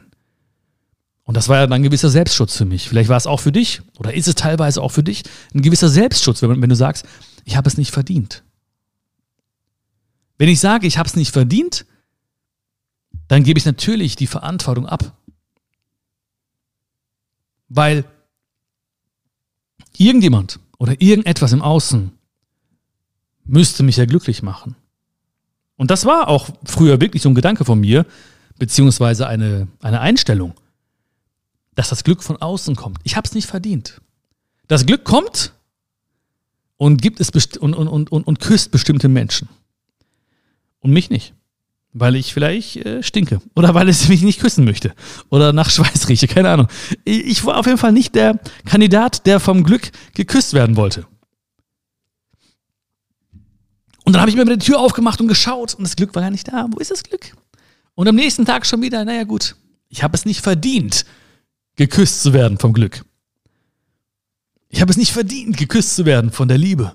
Und 1.24 1.36
das 1.36 1.48
war 1.48 1.56
ja 1.56 1.62
dann 1.62 1.74
ein 1.74 1.82
gewisser 1.82 2.08
Selbstschutz 2.08 2.56
für 2.56 2.64
mich. 2.64 2.88
Vielleicht 2.88 3.10
war 3.10 3.16
es 3.16 3.26
auch 3.26 3.40
für 3.40 3.52
dich 3.52 3.82
oder 3.98 4.14
ist 4.14 4.28
es 4.28 4.34
teilweise 4.34 4.82
auch 4.82 4.90
für 4.90 5.02
dich 5.02 5.24
ein 5.54 5.60
gewisser 5.60 5.88
Selbstschutz, 5.90 6.40
wenn, 6.40 6.62
wenn 6.62 6.70
du 6.70 6.76
sagst, 6.76 7.06
ich 7.48 7.56
habe 7.56 7.66
es 7.66 7.78
nicht 7.78 7.92
verdient. 7.92 8.44
Wenn 10.36 10.50
ich 10.50 10.60
sage, 10.60 10.86
ich 10.86 10.98
habe 10.98 11.08
es 11.08 11.16
nicht 11.16 11.32
verdient, 11.32 11.86
dann 13.26 13.42
gebe 13.42 13.58
ich 13.58 13.64
natürlich 13.64 14.16
die 14.16 14.26
Verantwortung 14.26 14.84
ab. 14.84 15.16
Weil 17.70 18.04
irgendjemand 19.96 20.60
oder 20.76 21.00
irgendetwas 21.00 21.52
im 21.52 21.62
Außen 21.62 22.12
müsste 23.44 23.82
mich 23.82 23.96
ja 23.96 24.04
glücklich 24.04 24.42
machen. 24.42 24.76
Und 25.76 25.90
das 25.90 26.04
war 26.04 26.28
auch 26.28 26.50
früher 26.64 27.00
wirklich 27.00 27.22
so 27.22 27.30
ein 27.30 27.34
Gedanke 27.34 27.64
von 27.64 27.80
mir, 27.80 28.04
beziehungsweise 28.58 29.26
eine, 29.26 29.68
eine 29.80 30.00
Einstellung, 30.00 30.52
dass 31.74 31.88
das 31.88 32.04
Glück 32.04 32.22
von 32.22 32.36
außen 32.36 32.76
kommt. 32.76 32.98
Ich 33.04 33.16
habe 33.16 33.26
es 33.26 33.34
nicht 33.34 33.46
verdient. 33.46 34.02
Das 34.66 34.84
Glück 34.84 35.04
kommt 35.04 35.54
und 36.78 37.02
gibt 37.02 37.20
es 37.20 37.28
und, 37.58 37.74
und, 37.74 37.88
und, 37.88 38.10
und, 38.10 38.26
und 38.26 38.40
küsst 38.40 38.70
bestimmte 38.70 39.08
Menschen. 39.08 39.48
Und 40.80 40.92
mich 40.92 41.10
nicht. 41.10 41.34
Weil 41.92 42.16
ich 42.16 42.32
vielleicht 42.32 42.76
äh, 42.76 43.02
stinke. 43.02 43.40
Oder 43.54 43.74
weil 43.74 43.88
es 43.88 44.08
mich 44.08 44.22
nicht 44.22 44.40
küssen 44.40 44.64
möchte. 44.64 44.94
Oder 45.28 45.52
nach 45.52 45.68
Schweiß 45.68 46.08
rieche. 46.08 46.28
Keine 46.28 46.50
Ahnung. 46.50 46.68
Ich, 47.04 47.26
ich 47.26 47.44
war 47.44 47.58
auf 47.58 47.66
jeden 47.66 47.78
Fall 47.78 47.92
nicht 47.92 48.14
der 48.14 48.38
Kandidat, 48.64 49.26
der 49.26 49.40
vom 49.40 49.64
Glück 49.64 49.90
geküsst 50.14 50.54
werden 50.54 50.76
wollte. 50.76 51.06
Und 54.04 54.14
dann 54.14 54.22
habe 54.22 54.30
ich 54.30 54.36
mir 54.36 54.44
die 54.46 54.56
Tür 54.56 54.80
aufgemacht 54.80 55.20
und 55.20 55.28
geschaut 55.28 55.74
und 55.74 55.82
das 55.84 55.94
Glück 55.94 56.14
war 56.14 56.22
ja 56.22 56.30
nicht 56.30 56.48
da. 56.48 56.66
Wo 56.70 56.78
ist 56.78 56.90
das 56.90 57.02
Glück? 57.02 57.34
Und 57.94 58.08
am 58.08 58.14
nächsten 58.14 58.46
Tag 58.46 58.64
schon 58.64 58.80
wieder, 58.80 59.04
naja 59.04 59.24
gut, 59.24 59.56
ich 59.88 60.02
habe 60.02 60.16
es 60.16 60.24
nicht 60.24 60.40
verdient, 60.40 61.04
geküsst 61.76 62.22
zu 62.22 62.32
werden 62.32 62.56
vom 62.56 62.72
Glück. 62.72 63.04
Ich 64.68 64.80
habe 64.80 64.90
es 64.90 64.96
nicht 64.96 65.12
verdient, 65.12 65.56
geküsst 65.56 65.96
zu 65.96 66.04
werden 66.04 66.30
von 66.30 66.48
der 66.48 66.58
Liebe. 66.58 66.94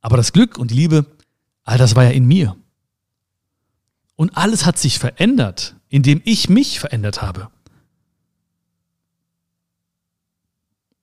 Aber 0.00 0.16
das 0.16 0.32
Glück 0.32 0.58
und 0.58 0.70
die 0.70 0.74
Liebe 0.74 1.06
All 1.64 1.78
das 1.78 1.94
war 1.94 2.04
ja 2.04 2.10
in 2.10 2.26
mir. 2.26 2.56
Und 4.16 4.36
alles 4.36 4.66
hat 4.66 4.78
sich 4.78 4.98
verändert, 4.98 5.76
indem 5.88 6.20
ich 6.24 6.48
mich 6.48 6.80
verändert 6.80 7.22
habe. 7.22 7.50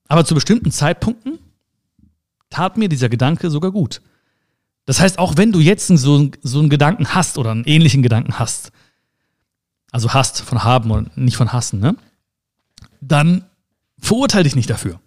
Aber 0.07 0.25
zu 0.25 0.33
bestimmten 0.33 0.71
Zeitpunkten 0.71 1.39
tat 2.49 2.77
mir 2.77 2.89
dieser 2.89 3.09
Gedanke 3.09 3.49
sogar 3.49 3.71
gut. 3.71 4.01
Das 4.85 4.99
heißt, 4.99 5.19
auch 5.19 5.37
wenn 5.37 5.51
du 5.51 5.59
jetzt 5.59 5.87
so, 5.87 6.31
so 6.41 6.59
einen 6.59 6.69
Gedanken 6.69 7.13
hast 7.13 7.37
oder 7.37 7.51
einen 7.51 7.65
ähnlichen 7.65 8.01
Gedanken 8.01 8.39
hast, 8.39 8.71
also 9.91 10.13
hast 10.13 10.41
von 10.41 10.63
haben 10.63 10.91
und 10.91 11.15
nicht 11.15 11.37
von 11.37 11.53
hassen, 11.53 11.79
ne? 11.79 11.95
dann 13.01 13.45
verurteile 13.99 14.43
dich 14.43 14.55
nicht 14.55 14.69
dafür. 14.69 14.99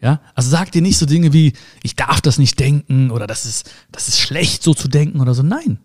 Ja, 0.00 0.20
also 0.34 0.48
sag 0.48 0.70
dir 0.70 0.82
nicht 0.82 0.96
so 0.96 1.06
Dinge 1.06 1.32
wie, 1.32 1.54
ich 1.82 1.96
darf 1.96 2.20
das 2.20 2.38
nicht 2.38 2.58
denken 2.60 3.10
oder 3.10 3.26
das 3.26 3.46
ist, 3.46 3.70
das 3.90 4.06
ist 4.06 4.20
schlecht 4.20 4.62
so 4.62 4.72
zu 4.72 4.86
denken 4.86 5.20
oder 5.20 5.34
so. 5.34 5.42
Nein. 5.42 5.80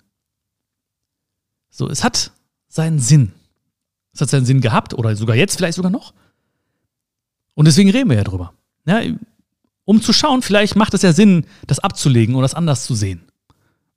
So, 1.71 1.89
es 1.89 2.03
hat 2.03 2.31
seinen 2.67 2.99
Sinn. 2.99 3.31
Es 4.13 4.21
hat 4.21 4.29
seinen 4.29 4.45
Sinn 4.45 4.61
gehabt 4.61 4.93
oder 4.93 5.15
sogar 5.15 5.35
jetzt 5.35 5.57
vielleicht 5.57 5.77
sogar 5.77 5.89
noch. 5.91 6.13
Und 7.55 7.65
deswegen 7.65 7.89
reden 7.89 8.09
wir 8.09 8.17
ja 8.17 8.23
drüber. 8.23 8.53
Ja, 8.85 9.01
um 9.85 10.01
zu 10.01 10.13
schauen, 10.13 10.43
vielleicht 10.43 10.75
macht 10.75 10.93
es 10.93 11.01
ja 11.01 11.13
Sinn, 11.13 11.47
das 11.65 11.79
abzulegen 11.79 12.35
oder 12.35 12.43
das 12.43 12.53
anders 12.53 12.85
zu 12.85 12.93
sehen. 12.93 13.23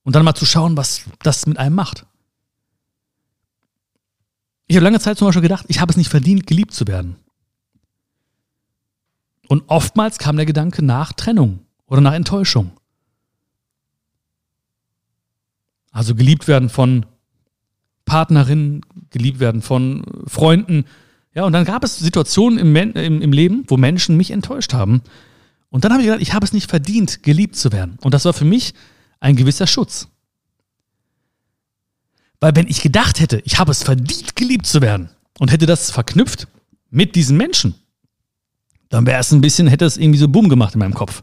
Und 0.02 0.16
dann 0.16 0.24
mal 0.24 0.34
zu 0.34 0.46
schauen, 0.46 0.76
was 0.76 1.02
das 1.22 1.46
mit 1.46 1.58
einem 1.58 1.74
macht. 1.74 2.06
Ich 4.66 4.76
habe 4.76 4.84
lange 4.84 5.00
Zeit 5.00 5.18
zum 5.18 5.28
Beispiel 5.28 5.42
gedacht, 5.42 5.66
ich 5.68 5.80
habe 5.80 5.90
es 5.90 5.96
nicht 5.96 6.10
verdient, 6.10 6.46
geliebt 6.46 6.72
zu 6.72 6.86
werden. 6.86 7.16
Und 9.48 9.64
oftmals 9.68 10.18
kam 10.18 10.36
der 10.36 10.46
Gedanke 10.46 10.84
nach 10.84 11.12
Trennung 11.12 11.60
oder 11.86 12.00
nach 12.00 12.14
Enttäuschung. 12.14 12.72
Also 15.92 16.14
geliebt 16.14 16.48
werden 16.48 16.68
von 16.68 17.06
Partnerinnen, 18.04 18.82
geliebt 19.10 19.40
werden 19.40 19.62
von 19.62 20.04
Freunden. 20.26 20.84
Ja, 21.34 21.44
und 21.44 21.52
dann 21.52 21.64
gab 21.64 21.84
es 21.84 21.98
Situationen 21.98 22.58
im, 22.58 22.76
im, 22.76 23.22
im 23.22 23.32
Leben, 23.32 23.64
wo 23.68 23.76
Menschen 23.76 24.16
mich 24.16 24.30
enttäuscht 24.30 24.74
haben. 24.74 25.02
Und 25.70 25.84
dann 25.84 25.92
habe 25.92 26.02
ich 26.02 26.06
gedacht, 26.06 26.22
ich 26.22 26.32
habe 26.32 26.44
es 26.44 26.52
nicht 26.52 26.70
verdient, 26.70 27.22
geliebt 27.22 27.56
zu 27.56 27.72
werden. 27.72 27.98
Und 28.02 28.14
das 28.14 28.24
war 28.24 28.32
für 28.32 28.44
mich 28.44 28.74
ein 29.20 29.36
gewisser 29.36 29.66
Schutz. 29.66 30.08
Weil 32.40 32.54
wenn 32.54 32.68
ich 32.68 32.82
gedacht 32.82 33.20
hätte, 33.20 33.40
ich 33.44 33.58
habe 33.58 33.72
es 33.72 33.82
verdient, 33.82 34.36
geliebt 34.36 34.66
zu 34.66 34.82
werden 34.82 35.10
und 35.38 35.50
hätte 35.50 35.66
das 35.66 35.90
verknüpft 35.90 36.48
mit 36.90 37.16
diesen 37.16 37.36
Menschen, 37.36 37.74
dann 38.88 39.06
wäre 39.06 39.20
es 39.20 39.32
ein 39.32 39.40
bisschen, 39.40 39.66
hätte 39.66 39.84
es 39.84 39.96
irgendwie 39.96 40.18
so 40.18 40.28
Boom 40.28 40.48
gemacht 40.48 40.74
in 40.74 40.80
meinem 40.80 40.94
Kopf. 40.94 41.22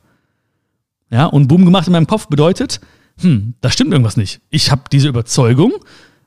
Ja, 1.10 1.26
und 1.26 1.48
Boom 1.48 1.66
gemacht 1.66 1.88
in 1.88 1.94
meinem 1.94 2.08
Kopf 2.08 2.28
bedeutet, 2.28 2.82
hm, 3.20 3.54
da 3.62 3.70
stimmt 3.70 3.92
irgendwas 3.92 4.18
nicht. 4.18 4.42
Ich 4.50 4.72
habe 4.72 4.84
diese 4.92 5.08
Überzeugung, 5.08 5.74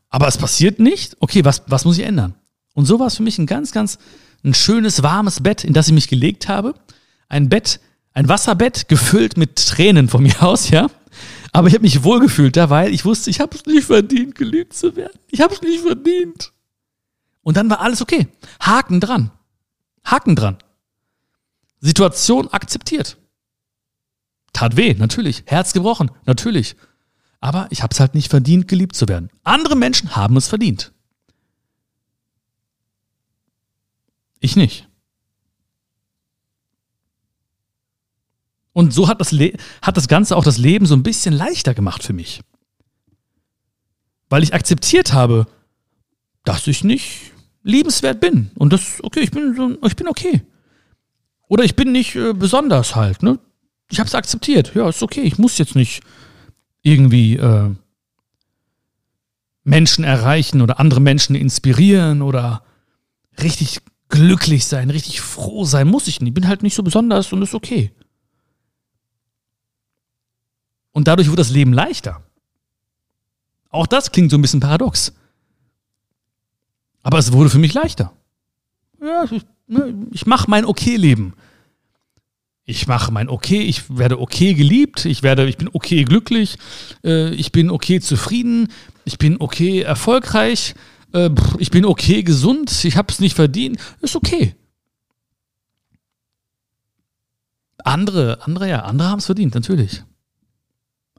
aber 0.08 0.28
es 0.28 0.38
passiert 0.38 0.78
nicht. 0.78 1.16
Okay, 1.20 1.44
was, 1.44 1.62
was 1.66 1.84
muss 1.84 1.98
ich 1.98 2.04
ändern? 2.04 2.34
Und 2.74 2.86
so 2.86 2.98
war 2.98 3.08
es 3.08 3.16
für 3.16 3.22
mich 3.22 3.38
ein 3.38 3.46
ganz, 3.46 3.72
ganz 3.72 3.98
ein 4.44 4.54
schönes, 4.54 5.02
warmes 5.02 5.42
Bett, 5.42 5.64
in 5.64 5.72
das 5.72 5.88
ich 5.88 5.94
mich 5.94 6.08
gelegt 6.08 6.48
habe. 6.48 6.74
Ein 7.28 7.48
Bett, 7.48 7.80
ein 8.12 8.28
Wasserbett 8.28 8.88
gefüllt 8.88 9.36
mit 9.36 9.56
Tränen 9.56 10.08
von 10.08 10.22
mir 10.24 10.42
aus, 10.42 10.70
ja. 10.70 10.88
Aber 11.52 11.68
ich 11.68 11.74
habe 11.74 11.82
mich 11.82 12.04
wohlgefühlt 12.04 12.56
da, 12.56 12.70
weil 12.70 12.92
ich 12.92 13.04
wusste, 13.04 13.30
ich 13.30 13.40
habe 13.40 13.56
es 13.56 13.64
nicht 13.66 13.86
verdient, 13.86 14.34
geliebt 14.34 14.74
zu 14.74 14.94
werden. 14.94 15.18
Ich 15.30 15.40
habe 15.40 15.54
es 15.54 15.62
nicht 15.62 15.80
verdient. 15.80 16.52
Und 17.42 17.56
dann 17.56 17.70
war 17.70 17.80
alles 17.80 18.02
okay. 18.02 18.28
Haken 18.60 19.00
dran. 19.00 19.30
Haken 20.04 20.36
dran. 20.36 20.58
Situation 21.80 22.49
akzeptiert. 22.49 23.18
Tat 24.52 24.76
weh, 24.76 24.95
natürlich. 24.95 25.42
Herz 25.47 25.73
gebrochen, 25.73 26.11
natürlich. 26.25 26.76
Aber 27.40 27.68
ich 27.71 27.83
habe 27.83 27.92
es 27.92 28.00
halt 28.00 28.14
nicht 28.14 28.30
verdient, 28.30 28.68
geliebt 28.68 28.97
zu 28.97 29.09
werden. 29.09 29.30
Andere 29.45 29.76
Menschen 29.76 30.16
haben 30.16 30.37
es 30.37 30.49
verdient. 30.49 30.92
Ich 34.40 34.56
nicht. 34.56 34.88
Und 38.73 38.92
so 38.92 39.09
hat 39.09 39.21
das, 39.21 39.33
Le 39.33 39.54
hat 39.80 39.97
das 39.97 40.09
Ganze 40.09 40.37
auch 40.37 40.45
das 40.45 40.59
Leben 40.59 40.87
so 40.87 40.95
ein 40.95 41.02
bisschen 41.02 41.33
leichter 41.33 41.73
gemacht 41.73 42.02
für 42.02 42.12
mich. 42.12 42.42
Weil 44.28 44.42
ich 44.42 44.54
akzeptiert 44.54 45.12
habe, 45.12 45.47
dass 46.45 46.66
ich 46.66 46.85
nicht 46.85 47.33
liebenswert 47.62 48.21
bin. 48.21 48.50
Und 48.54 48.73
das, 48.73 49.02
okay, 49.02 49.21
ich 49.21 49.30
bin, 49.30 49.78
ich 49.83 49.97
bin 49.97 50.09
okay. 50.09 50.42
Oder 51.48 51.64
ich 51.64 51.76
bin 51.76 51.92
nicht 51.92 52.16
äh, 52.16 52.32
besonders 52.32 52.96
halt, 52.96 53.22
ne? 53.22 53.38
Ich 53.90 54.00
habe 54.00 54.08
es 54.08 54.14
akzeptiert. 54.14 54.74
Ja, 54.74 54.88
ist 54.88 55.02
okay. 55.02 55.22
Ich 55.22 55.38
muss 55.38 55.58
jetzt 55.58 55.76
nicht 55.76 56.02
irgendwie 56.82 57.36
äh, 57.36 57.74
Menschen 59.62 60.04
erreichen 60.04 60.60
oder 60.60 60.80
andere 60.80 61.00
Menschen 61.00 61.36
inspirieren 61.36 62.22
oder 62.22 62.64
richtig 63.40 63.80
glücklich 64.08 64.66
sein, 64.66 64.90
richtig 64.90 65.21
froh 65.21 65.64
sein. 65.64 65.88
Muss 65.88 66.08
ich 66.08 66.21
nicht. 66.21 66.30
Ich 66.30 66.34
bin 66.34 66.49
halt 66.49 66.62
nicht 66.62 66.75
so 66.75 66.82
besonders 66.82 67.32
und 67.32 67.42
ist 67.42 67.54
okay. 67.54 67.92
Und 70.92 71.08
dadurch 71.08 71.28
wird 71.28 71.38
das 71.38 71.50
Leben 71.50 71.73
leichter. 71.73 72.23
Auch 73.68 73.86
das 73.86 74.12
klingt 74.12 74.30
so 74.30 74.38
ein 74.38 74.42
bisschen 74.42 74.60
paradox. 74.60 75.12
Aber 77.02 77.18
es 77.18 77.32
wurde 77.32 77.50
für 77.50 77.58
mich 77.58 77.75
leichter. 77.75 78.12
Ja, 79.00 79.25
ich, 79.30 79.44
ich 80.12 80.26
mache 80.26 80.50
mein 80.50 80.64
Okay-Leben. 80.64 81.34
Ich 82.68 82.88
mache 82.88 83.12
mein 83.12 83.28
Okay, 83.28 83.60
ich 83.60 83.96
werde 83.96 84.20
okay 84.20 84.54
geliebt, 84.54 85.04
ich 85.04 85.22
werde, 85.22 85.48
ich 85.48 85.56
bin 85.56 85.70
okay 85.72 86.02
glücklich, 86.02 86.58
äh, 87.04 87.30
ich 87.30 87.52
bin 87.52 87.70
okay 87.70 88.00
zufrieden, 88.00 88.68
ich 89.04 89.18
bin 89.18 89.40
okay 89.40 89.82
erfolgreich, 89.82 90.74
äh, 91.12 91.30
ich 91.58 91.70
bin 91.70 91.84
okay 91.84 92.24
gesund, 92.24 92.84
ich 92.84 92.96
habe 92.96 93.12
es 93.12 93.20
nicht 93.20 93.36
verdient, 93.36 93.78
ist 94.00 94.16
okay. 94.16 94.56
Andere, 97.84 98.42
andere 98.42 98.68
ja, 98.68 98.80
andere 98.80 99.10
haben 99.10 99.20
es 99.20 99.26
verdient, 99.26 99.54
natürlich. 99.54 100.02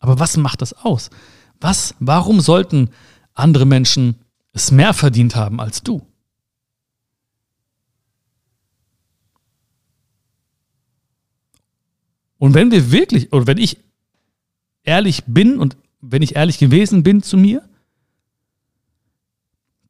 Aber 0.02 0.20
was 0.20 0.36
macht 0.36 0.62
das 0.62 0.74
aus? 0.74 1.10
Was, 1.62 1.96
warum 2.00 2.42
sollten 2.42 2.90
andere 3.34 3.66
Menschen 3.66 4.16
es 4.52 4.72
mehr 4.72 4.94
verdient 4.94 5.38
haben 5.38 5.62
als 5.62 5.82
du? 5.82 6.06
Und 12.38 12.54
wenn 12.54 12.72
wir 12.72 12.92
wirklich, 12.92 13.34
oder 13.34 13.48
wenn 13.48 13.58
ich 13.58 13.78
ehrlich 14.84 15.24
bin 15.26 15.60
und 15.60 15.78
wenn 16.02 16.22
ich 16.22 16.36
ehrlich 16.36 16.58
gewesen 16.60 17.04
bin 17.04 17.24
zu 17.24 17.38
mir, 17.38 17.68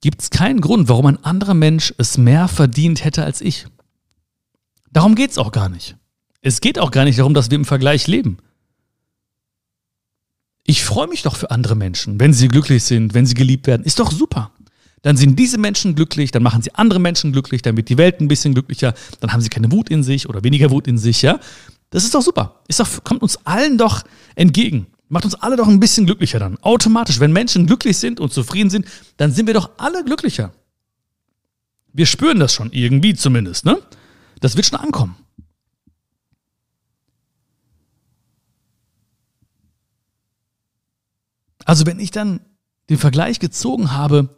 gibt 0.02 0.22
es 0.22 0.30
keinen 0.30 0.62
Grund, 0.62 0.90
warum 0.90 1.08
ein 1.08 1.24
anderer 1.24 1.54
Mensch 1.54 1.94
es 1.98 2.18
mehr 2.18 2.48
verdient 2.48 3.04
hätte 3.04 3.24
als 3.24 3.42
ich. 3.42 3.68
Darum 4.92 5.16
geht 5.16 5.32
es 5.32 5.38
auch 5.38 5.52
gar 5.52 5.70
nicht. 5.70 5.96
Es 6.42 6.62
geht 6.62 6.80
auch 6.80 6.92
gar 6.92 7.04
nicht 7.04 7.20
darum, 7.20 7.34
dass 7.34 7.52
wir 7.52 7.58
im 7.58 7.66
Vergleich 7.66 8.08
leben. 8.08 8.38
Ich 10.64 10.84
freue 10.84 11.08
mich 11.08 11.24
doch 11.24 11.36
für 11.36 11.52
andere 11.52 11.76
Menschen, 11.76 12.20
wenn 12.20 12.34
sie 12.34 12.48
glücklich 12.48 12.84
sind, 12.84 13.14
wenn 13.14 13.26
sie 13.26 13.34
geliebt 13.34 13.68
werden. 13.68 13.86
Ist 13.86 14.00
doch 14.00 14.12
super. 14.12 14.52
Dann 15.02 15.16
sind 15.16 15.38
diese 15.38 15.58
Menschen 15.58 15.96
glücklich, 15.96 16.32
dann 16.32 16.44
machen 16.44 16.62
sie 16.62 16.74
andere 16.76 17.00
Menschen 17.00 17.32
glücklich, 17.32 17.62
dann 17.62 17.78
wird 17.78 17.88
die 17.90 17.98
Welt 17.98 18.20
ein 18.20 18.28
bisschen 18.28 18.54
glücklicher, 18.54 18.94
dann 19.20 19.32
haben 19.32 19.42
sie 19.42 19.50
keine 19.50 19.72
Wut 19.72 19.90
in 19.90 20.04
sich 20.04 20.28
oder 20.28 20.44
weniger 20.44 20.72
Wut 20.72 20.88
in 20.88 20.98
sich, 20.98 21.22
ja. 21.22 21.40
Das 21.90 22.04
ist 22.04 22.14
doch 22.14 22.22
super. 22.22 22.62
Ist 22.68 22.80
doch, 22.80 23.04
kommt 23.04 23.22
uns 23.22 23.46
allen 23.46 23.78
doch 23.78 24.04
entgegen. 24.36 24.88
Macht 25.10 25.26
uns 25.26 25.36
alle 25.36 25.56
doch 25.56 25.68
ein 25.68 25.80
bisschen 25.80 26.06
glücklicher 26.06 26.40
dann. 26.40 26.58
Automatisch. 26.62 27.20
Wenn 27.20 27.32
Menschen 27.32 27.66
glücklich 27.66 27.98
sind 27.98 28.20
und 28.20 28.34
zufrieden 28.34 28.70
sind, 28.70 28.86
dann 29.16 29.32
sind 29.32 29.48
wir 29.48 29.54
doch 29.54 29.72
alle 29.78 30.04
glücklicher. 30.04 30.52
Wir 31.94 32.06
spüren 32.06 32.40
das 32.40 32.54
schon 32.54 32.72
irgendwie 32.74 33.16
zumindest, 33.16 33.66
ne? 33.66 33.80
Das 34.42 34.56
wird 34.56 34.66
schon 34.66 34.80
ankommen. 34.80 35.16
Also 41.66 41.86
wenn 41.86 42.00
ich 42.00 42.12
dann 42.12 42.42
den 42.90 42.98
Vergleich 42.98 43.40
gezogen 43.40 43.92
habe 43.92 44.30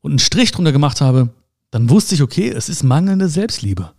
und 0.00 0.12
einen 0.12 0.18
Strich 0.18 0.52
drunter 0.52 0.72
gemacht 0.72 1.00
habe, 1.00 1.30
dann 1.70 1.88
wusste 1.90 2.14
ich, 2.14 2.22
okay, 2.22 2.50
es 2.50 2.68
ist 2.68 2.82
mangelnde 2.82 3.28
Selbstliebe. 3.28 3.92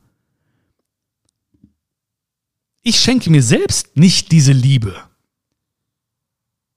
Ich 2.87 3.01
schenke 3.01 3.29
mir 3.29 3.43
selbst 3.43 3.97
nicht 3.97 4.31
diese 4.31 4.53
Liebe. 4.53 4.95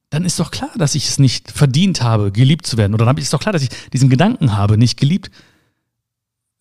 Dann 0.08 0.24
ist 0.24 0.40
doch 0.40 0.50
klar, 0.50 0.72
dass 0.74 0.96
ich 0.96 1.08
es 1.08 1.20
nicht 1.20 1.52
verdient 1.52 2.02
habe, 2.02 2.32
geliebt 2.32 2.66
zu 2.66 2.76
werden. 2.76 2.94
Oder 2.94 3.04
dann 3.04 3.16
ist 3.16 3.32
doch 3.32 3.38
klar, 3.38 3.52
dass 3.52 3.62
ich 3.62 3.68
diesen 3.92 4.10
Gedanken 4.10 4.56
habe, 4.56 4.76
nicht 4.76 4.98
geliebt, 4.98 5.30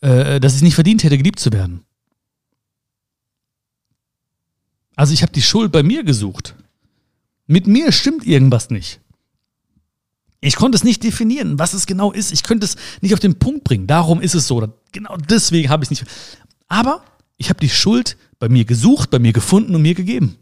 äh, 0.01 0.39
dass 0.39 0.51
ich 0.53 0.57
es 0.57 0.61
nicht 0.61 0.75
verdient 0.75 1.03
hätte, 1.03 1.17
geliebt 1.17 1.39
zu 1.39 1.51
werden. 1.51 1.83
Also 4.95 5.15
ich 5.15 5.23
habe 5.23 5.31
die 5.31 5.41
Schuld 5.41 5.71
bei 5.71 5.81
mir 5.81 6.03
gesucht. 6.03 6.53
Mit 7.47 7.65
mir 7.65 7.91
stimmt 7.91 8.27
irgendwas 8.27 8.69
nicht. 8.69 9.01
Ich 10.41 10.57
konnte 10.57 10.75
es 10.75 10.83
nicht 10.83 11.03
definieren, 11.03 11.57
was 11.57 11.73
es 11.73 11.87
genau 11.87 12.11
ist. 12.11 12.31
Ich 12.31 12.43
könnte 12.43 12.65
es 12.65 12.75
nicht 13.01 13.15
auf 13.15 13.19
den 13.19 13.39
Punkt 13.39 13.63
bringen. 13.63 13.87
Darum 13.87 14.21
ist 14.21 14.35
es 14.35 14.45
so. 14.45 14.71
Genau 14.91 15.17
deswegen 15.17 15.69
habe 15.69 15.83
ich 15.83 15.87
es 15.89 16.01
nicht. 16.01 16.11
Aber 16.67 17.03
ich 17.37 17.49
habe 17.49 17.59
die 17.59 17.69
Schuld 17.71 18.15
bei 18.39 18.49
mir 18.49 18.65
gesucht, 18.65 19.11
bei 19.11 19.19
mir 19.19 19.33
gefunden 19.33 19.75
und 19.75 19.81
mir 19.81 19.93
gegeben. 19.93 20.37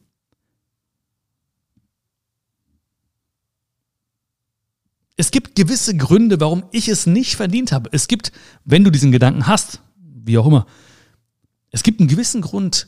Es 5.19 5.31
gibt 5.31 5.55
gewisse 5.55 5.97
Gründe, 5.97 6.39
warum 6.39 6.63
ich 6.71 6.87
es 6.87 7.07
nicht 7.07 7.35
verdient 7.35 7.71
habe. 7.71 7.89
Es 7.91 8.07
gibt, 8.07 8.31
wenn 8.65 8.83
du 8.83 8.91
diesen 8.91 9.11
Gedanken 9.11 9.47
hast, 9.47 9.81
wie 9.97 10.37
auch 10.37 10.45
immer, 10.45 10.67
es 11.71 11.81
gibt 11.81 11.99
einen 11.99 12.07
gewissen 12.07 12.41
Grund, 12.41 12.87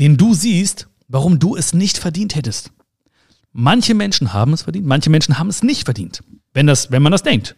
den 0.00 0.16
du 0.16 0.34
siehst, 0.34 0.88
warum 1.06 1.38
du 1.38 1.56
es 1.56 1.72
nicht 1.72 1.96
verdient 1.96 2.34
hättest. 2.34 2.72
Manche 3.52 3.94
Menschen 3.94 4.32
haben 4.32 4.52
es 4.52 4.62
verdient, 4.62 4.86
manche 4.86 5.10
Menschen 5.10 5.38
haben 5.38 5.48
es 5.48 5.62
nicht 5.62 5.84
verdient. 5.84 6.24
Wenn, 6.52 6.66
das, 6.66 6.90
wenn 6.90 7.02
man 7.02 7.12
das 7.12 7.22
denkt. 7.22 7.56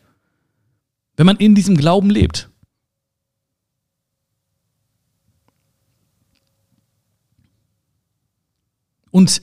Wenn 1.17 1.25
man 1.25 1.37
in 1.37 1.55
diesem 1.55 1.77
Glauben 1.77 2.11
lebt. 2.11 2.51
Und 9.17 9.41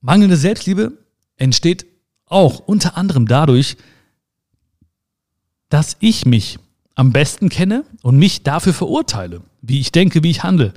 mangelnde 0.00 0.36
Selbstliebe 0.36 0.98
entsteht 1.36 1.86
auch 2.24 2.58
unter 2.58 2.96
anderem 2.96 3.28
dadurch, 3.28 3.76
dass 5.68 5.96
ich 6.00 6.26
mich 6.26 6.58
am 6.96 7.12
besten 7.12 7.50
kenne 7.50 7.84
und 8.02 8.18
mich 8.18 8.42
dafür 8.42 8.74
verurteile, 8.74 9.42
wie 9.62 9.78
ich 9.78 9.92
denke, 9.92 10.24
wie 10.24 10.30
ich 10.30 10.42
handle. 10.42 10.74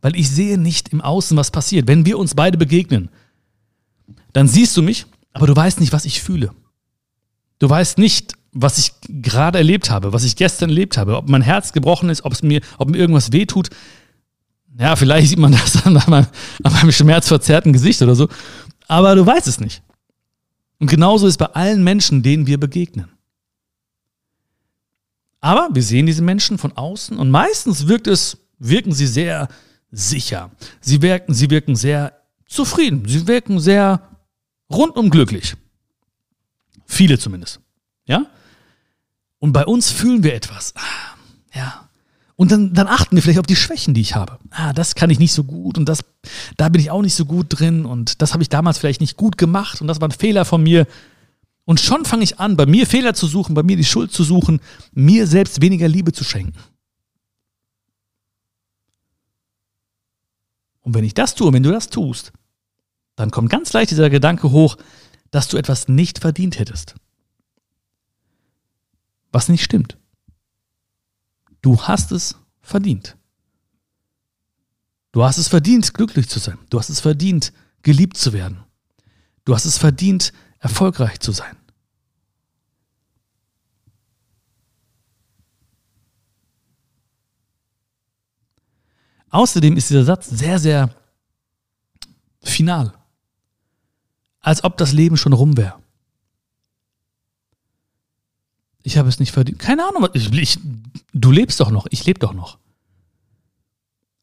Weil 0.00 0.16
ich 0.16 0.28
sehe 0.30 0.58
nicht 0.58 0.88
im 0.88 1.00
Außen, 1.00 1.36
was 1.36 1.52
passiert. 1.52 1.86
Wenn 1.86 2.06
wir 2.06 2.18
uns 2.18 2.34
beide 2.34 2.58
begegnen, 2.58 3.08
dann 4.32 4.48
siehst 4.48 4.76
du 4.76 4.82
mich, 4.82 5.06
aber 5.34 5.46
du 5.46 5.54
weißt 5.54 5.78
nicht, 5.78 5.92
was 5.92 6.06
ich 6.06 6.20
fühle. 6.20 6.52
Du 7.60 7.70
weißt 7.70 7.98
nicht, 7.98 8.32
was 8.50 8.78
ich 8.78 8.94
gerade 9.08 9.58
erlebt 9.58 9.90
habe, 9.90 10.12
was 10.12 10.24
ich 10.24 10.34
gestern 10.34 10.70
erlebt 10.70 10.98
habe, 10.98 11.18
ob 11.18 11.28
mein 11.28 11.42
Herz 11.42 11.72
gebrochen 11.72 12.08
ist, 12.08 12.24
ob 12.24 12.32
es 12.32 12.42
mir, 12.42 12.62
ob 12.78 12.90
mir 12.90 12.98
irgendwas 12.98 13.30
wehtut. 13.30 13.70
Ja, 14.78 14.94
vielleicht 14.94 15.28
sieht 15.28 15.38
man 15.38 15.52
das 15.52 15.84
an 15.86 15.94
meinem, 15.94 16.26
an 16.62 16.72
meinem 16.72 16.92
schmerzverzerrten 16.92 17.72
Gesicht 17.72 18.00
oder 18.00 18.14
so. 18.14 18.28
Aber 18.86 19.14
du 19.14 19.26
weißt 19.26 19.48
es 19.48 19.60
nicht. 19.60 19.82
Und 20.78 20.88
genauso 20.88 21.26
ist 21.26 21.36
bei 21.36 21.46
allen 21.46 21.82
Menschen, 21.82 22.22
denen 22.22 22.46
wir 22.46 22.58
begegnen. 22.58 23.08
Aber 25.40 25.68
wir 25.72 25.82
sehen 25.82 26.06
diese 26.06 26.22
Menschen 26.22 26.58
von 26.58 26.72
außen 26.76 27.18
und 27.18 27.30
meistens 27.30 27.86
wirkt 27.88 28.06
es, 28.06 28.38
wirken 28.58 28.92
sie 28.92 29.06
sehr 29.06 29.48
sicher. 29.90 30.50
Sie 30.80 31.02
wirken, 31.02 31.34
sie 31.34 31.50
wirken 31.50 31.76
sehr 31.76 32.20
zufrieden. 32.46 33.06
Sie 33.06 33.26
wirken 33.26 33.60
sehr 33.60 34.08
rundum 34.70 35.10
glücklich. 35.10 35.54
Viele 36.86 37.18
zumindest. 37.18 37.60
Ja? 38.06 38.26
Und 39.38 39.52
bei 39.52 39.64
uns 39.64 39.90
fühlen 39.90 40.22
wir 40.22 40.34
etwas. 40.34 40.74
Ah, 40.76 41.16
ja. 41.54 41.87
Und 42.40 42.52
dann, 42.52 42.72
dann 42.72 42.86
achten 42.86 43.16
wir 43.16 43.22
vielleicht 43.22 43.40
auf 43.40 43.48
die 43.48 43.56
Schwächen, 43.56 43.94
die 43.94 44.00
ich 44.00 44.14
habe. 44.14 44.38
Ah, 44.50 44.72
das 44.72 44.94
kann 44.94 45.10
ich 45.10 45.18
nicht 45.18 45.32
so 45.32 45.42
gut 45.42 45.76
und 45.76 45.88
das, 45.88 46.04
da 46.56 46.68
bin 46.68 46.80
ich 46.80 46.92
auch 46.92 47.02
nicht 47.02 47.16
so 47.16 47.24
gut 47.24 47.46
drin 47.48 47.84
und 47.84 48.22
das 48.22 48.32
habe 48.32 48.44
ich 48.44 48.48
damals 48.48 48.78
vielleicht 48.78 49.00
nicht 49.00 49.16
gut 49.16 49.36
gemacht 49.36 49.80
und 49.80 49.88
das 49.88 50.00
war 50.00 50.06
ein 50.06 50.12
Fehler 50.12 50.44
von 50.44 50.62
mir. 50.62 50.86
Und 51.64 51.80
schon 51.80 52.04
fange 52.04 52.22
ich 52.22 52.38
an, 52.38 52.56
bei 52.56 52.64
mir 52.64 52.86
Fehler 52.86 53.12
zu 53.12 53.26
suchen, 53.26 53.56
bei 53.56 53.64
mir 53.64 53.76
die 53.76 53.84
Schuld 53.84 54.12
zu 54.12 54.22
suchen, 54.22 54.60
mir 54.92 55.26
selbst 55.26 55.60
weniger 55.60 55.88
Liebe 55.88 56.12
zu 56.12 56.22
schenken. 56.22 56.56
Und 60.82 60.94
wenn 60.94 61.02
ich 61.02 61.14
das 61.14 61.34
tue, 61.34 61.52
wenn 61.52 61.64
du 61.64 61.72
das 61.72 61.90
tust, 61.90 62.32
dann 63.16 63.32
kommt 63.32 63.50
ganz 63.50 63.72
leicht 63.72 63.90
dieser 63.90 64.10
Gedanke 64.10 64.52
hoch, 64.52 64.76
dass 65.32 65.48
du 65.48 65.56
etwas 65.56 65.88
nicht 65.88 66.20
verdient 66.20 66.60
hättest. 66.60 66.94
Was 69.32 69.48
nicht 69.48 69.64
stimmt. 69.64 69.97
Du 71.62 71.80
hast 71.82 72.12
es 72.12 72.36
verdient. 72.60 73.16
Du 75.12 75.24
hast 75.24 75.38
es 75.38 75.48
verdient, 75.48 75.94
glücklich 75.94 76.28
zu 76.28 76.38
sein. 76.38 76.58
Du 76.70 76.78
hast 76.78 76.90
es 76.90 77.00
verdient, 77.00 77.52
geliebt 77.82 78.16
zu 78.16 78.32
werden. 78.32 78.64
Du 79.44 79.54
hast 79.54 79.64
es 79.64 79.78
verdient, 79.78 80.32
erfolgreich 80.60 81.20
zu 81.20 81.32
sein. 81.32 81.56
Außerdem 89.30 89.76
ist 89.76 89.90
dieser 89.90 90.04
Satz 90.04 90.26
sehr, 90.28 90.58
sehr 90.58 90.94
final. 92.42 92.94
Als 94.40 94.64
ob 94.64 94.76
das 94.76 94.92
Leben 94.92 95.16
schon 95.16 95.32
rum 95.32 95.56
wäre. 95.56 95.82
Ich 98.88 98.96
habe 98.96 99.10
es 99.10 99.20
nicht 99.20 99.32
verdient. 99.32 99.58
Keine 99.58 99.86
Ahnung, 99.86 100.08
ich, 100.14 100.32
ich, 100.32 100.58
du 101.12 101.30
lebst 101.30 101.60
doch 101.60 101.70
noch, 101.70 101.86
ich 101.90 102.06
lebe 102.06 102.20
doch 102.20 102.32
noch. 102.32 102.56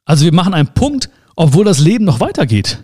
Also 0.06 0.26
wir 0.26 0.34
machen 0.34 0.56
einen 0.56 0.74
Punkt, 0.74 1.12
obwohl 1.36 1.64
das 1.64 1.78
Leben 1.78 2.04
noch 2.04 2.20
weitergeht. 2.20 2.84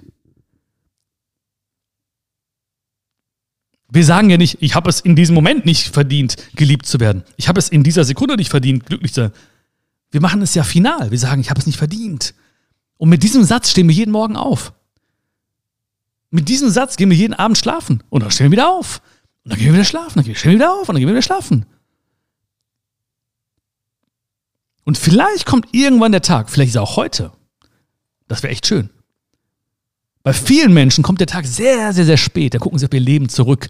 Wir 3.89 4.05
sagen 4.05 4.29
ja 4.29 4.37
nicht, 4.37 4.61
ich 4.61 4.75
habe 4.75 4.91
es 4.91 4.99
in 4.99 5.15
diesem 5.15 5.33
Moment 5.33 5.65
nicht 5.65 5.87
verdient, 5.87 6.35
geliebt 6.55 6.85
zu 6.85 6.99
werden. 6.99 7.23
Ich 7.35 7.47
habe 7.47 7.57
es 7.57 7.69
in 7.69 7.81
dieser 7.81 8.03
Sekunde 8.03 8.35
nicht 8.35 8.51
verdient, 8.51 8.85
glücklich 8.85 9.11
zu 9.11 9.21
sein. 9.21 9.31
Wir 10.11 10.21
machen 10.21 10.43
es 10.43 10.53
ja 10.53 10.63
final. 10.63 11.09
Wir 11.09 11.17
sagen, 11.17 11.41
ich 11.41 11.49
habe 11.49 11.59
es 11.59 11.65
nicht 11.65 11.79
verdient. 11.79 12.35
Und 12.97 13.09
mit 13.09 13.23
diesem 13.23 13.43
Satz 13.43 13.71
stehen 13.71 13.87
wir 13.87 13.95
jeden 13.95 14.11
Morgen 14.11 14.35
auf. 14.35 14.71
Mit 16.29 16.47
diesem 16.47 16.69
Satz 16.69 16.95
gehen 16.95 17.09
wir 17.09 17.17
jeden 17.17 17.33
Abend 17.33 17.57
schlafen. 17.57 18.03
Und 18.11 18.21
dann 18.21 18.29
stehen 18.29 18.45
wir 18.45 18.51
wieder 18.51 18.69
auf. 18.69 19.01
Und 19.43 19.51
dann 19.51 19.59
gehen 19.59 19.67
wir 19.67 19.73
wieder 19.73 19.85
schlafen. 19.85 20.13
Dann 20.15 20.25
gehen 20.25 20.35
wir 20.35 20.51
wieder 20.51 20.73
auf 20.73 20.87
und 20.87 20.95
dann 20.95 20.99
gehen 20.99 21.07
wir 21.07 21.15
wieder 21.15 21.21
schlafen. 21.21 21.65
Und 24.83 24.97
vielleicht 24.97 25.45
kommt 25.45 25.73
irgendwann 25.73 26.11
der 26.11 26.21
Tag, 26.21 26.49
vielleicht 26.49 26.69
ist 26.69 26.75
er 26.75 26.81
auch 26.81 26.97
heute. 26.97 27.31
Das 28.27 28.43
wäre 28.43 28.51
echt 28.51 28.67
schön. 28.67 28.89
Bei 30.23 30.33
vielen 30.33 30.73
Menschen 30.73 31.03
kommt 31.03 31.19
der 31.19 31.27
Tag 31.27 31.45
sehr, 31.45 31.93
sehr, 31.93 32.05
sehr 32.05 32.17
spät. 32.17 32.53
Da 32.53 32.59
gucken 32.59 32.79
sie 32.79 32.85
auf 32.85 32.93
ihr 32.93 32.99
Leben 32.99 33.29
zurück. 33.29 33.69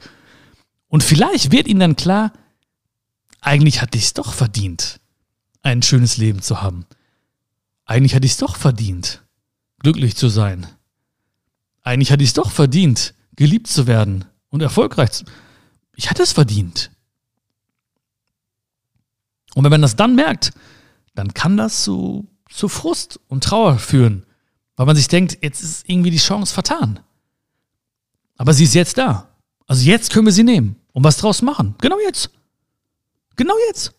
Und 0.88 1.03
vielleicht 1.03 1.51
wird 1.51 1.67
ihnen 1.67 1.79
dann 1.79 1.95
klar, 1.95 2.34
eigentlich 3.39 3.81
hatte 3.81 3.97
ich 3.97 4.05
es 4.05 4.13
doch 4.13 4.34
verdient, 4.34 4.99
ein 5.62 5.81
schönes 5.81 6.17
Leben 6.17 6.41
zu 6.41 6.62
haben. 6.62 6.86
Eigentlich 7.86 8.13
hatte 8.13 8.25
ich 8.25 8.34
es 8.34 8.38
doch 8.38 8.55
verdient, 8.55 9.23
glücklich 9.79 10.15
zu 10.15 10.27
sein. 10.29 10.67
Eigentlich 11.81 12.12
hatte 12.12 12.23
ich 12.23 12.29
es 12.29 12.36
doch 12.36 12.51
verdient, 12.51 13.13
geliebt 13.36 13.67
zu 13.67 13.88
werden 13.88 14.25
und 14.49 14.62
erfolgreich 14.62 15.12
zu 15.12 15.25
Ich 16.01 16.09
hatte 16.09 16.23
es 16.23 16.31
verdient. 16.31 16.89
Und 19.53 19.63
wenn 19.63 19.69
man 19.69 19.83
das 19.83 19.95
dann 19.95 20.15
merkt, 20.15 20.51
dann 21.13 21.31
kann 21.35 21.57
das 21.57 21.83
zu, 21.83 22.27
zu 22.49 22.69
Frust 22.69 23.19
und 23.27 23.43
Trauer 23.43 23.77
führen, 23.77 24.25
weil 24.77 24.87
man 24.87 24.95
sich 24.95 25.09
denkt, 25.09 25.37
jetzt 25.43 25.61
ist 25.61 25.87
irgendwie 25.87 26.09
die 26.09 26.17
Chance 26.17 26.55
vertan. 26.55 27.01
Aber 28.35 28.51
sie 28.51 28.63
ist 28.63 28.73
jetzt 28.73 28.97
da. 28.97 29.29
Also 29.67 29.87
jetzt 29.87 30.11
können 30.11 30.25
wir 30.25 30.33
sie 30.33 30.43
nehmen 30.43 30.75
und 30.91 31.03
was 31.03 31.17
draus 31.17 31.43
machen. 31.43 31.75
Genau 31.77 31.99
jetzt. 31.99 32.31
Genau 33.35 33.53
jetzt. 33.67 33.93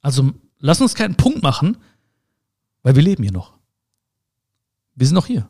Also 0.00 0.32
lass 0.58 0.80
uns 0.80 0.96
keinen 0.96 1.14
Punkt 1.14 1.44
machen, 1.44 1.76
weil 2.82 2.96
wir 2.96 3.02
leben 3.02 3.22
hier 3.22 3.30
noch. 3.30 3.56
Wir 4.96 5.06
sind 5.06 5.14
noch 5.14 5.26
hier. 5.26 5.48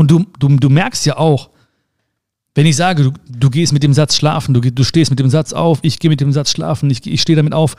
Und 0.00 0.10
du, 0.10 0.24
du, 0.38 0.48
du 0.56 0.70
merkst 0.70 1.04
ja 1.04 1.18
auch, 1.18 1.50
wenn 2.54 2.64
ich 2.64 2.74
sage, 2.74 3.02
du, 3.02 3.12
du 3.28 3.50
gehst 3.50 3.74
mit 3.74 3.82
dem 3.82 3.92
Satz 3.92 4.16
schlafen, 4.16 4.54
du, 4.54 4.62
du 4.62 4.82
stehst 4.82 5.10
mit 5.10 5.20
dem 5.20 5.28
Satz 5.28 5.52
auf, 5.52 5.80
ich 5.82 5.98
gehe 5.98 6.08
mit 6.08 6.22
dem 6.22 6.32
Satz 6.32 6.52
schlafen, 6.52 6.88
ich, 6.88 7.06
ich 7.06 7.20
stehe 7.20 7.36
damit 7.36 7.52
auf, 7.52 7.76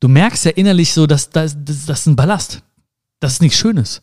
du 0.00 0.08
merkst 0.08 0.46
ja 0.46 0.52
innerlich 0.52 0.94
so, 0.94 1.06
dass 1.06 1.28
das, 1.28 1.54
das, 1.66 1.84
das 1.84 2.00
ist 2.00 2.06
ein 2.06 2.16
Ballast. 2.16 2.62
Das 3.20 3.34
ist 3.34 3.42
nichts 3.42 3.58
Schönes. 3.58 4.00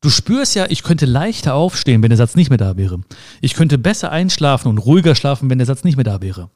Du 0.00 0.08
spürst 0.08 0.54
ja, 0.54 0.64
ich 0.70 0.82
könnte 0.82 1.04
leichter 1.04 1.52
aufstehen, 1.52 2.02
wenn 2.02 2.08
der 2.08 2.16
Satz 2.16 2.36
nicht 2.36 2.48
mehr 2.48 2.56
da 2.56 2.78
wäre. 2.78 3.02
Ich 3.42 3.52
könnte 3.52 3.76
besser 3.76 4.10
einschlafen 4.10 4.68
und 4.68 4.78
ruhiger 4.78 5.14
schlafen, 5.14 5.50
wenn 5.50 5.58
der 5.58 5.66
Satz 5.66 5.84
nicht 5.84 5.96
mehr 5.96 6.04
da 6.04 6.22
wäre. 6.22 6.48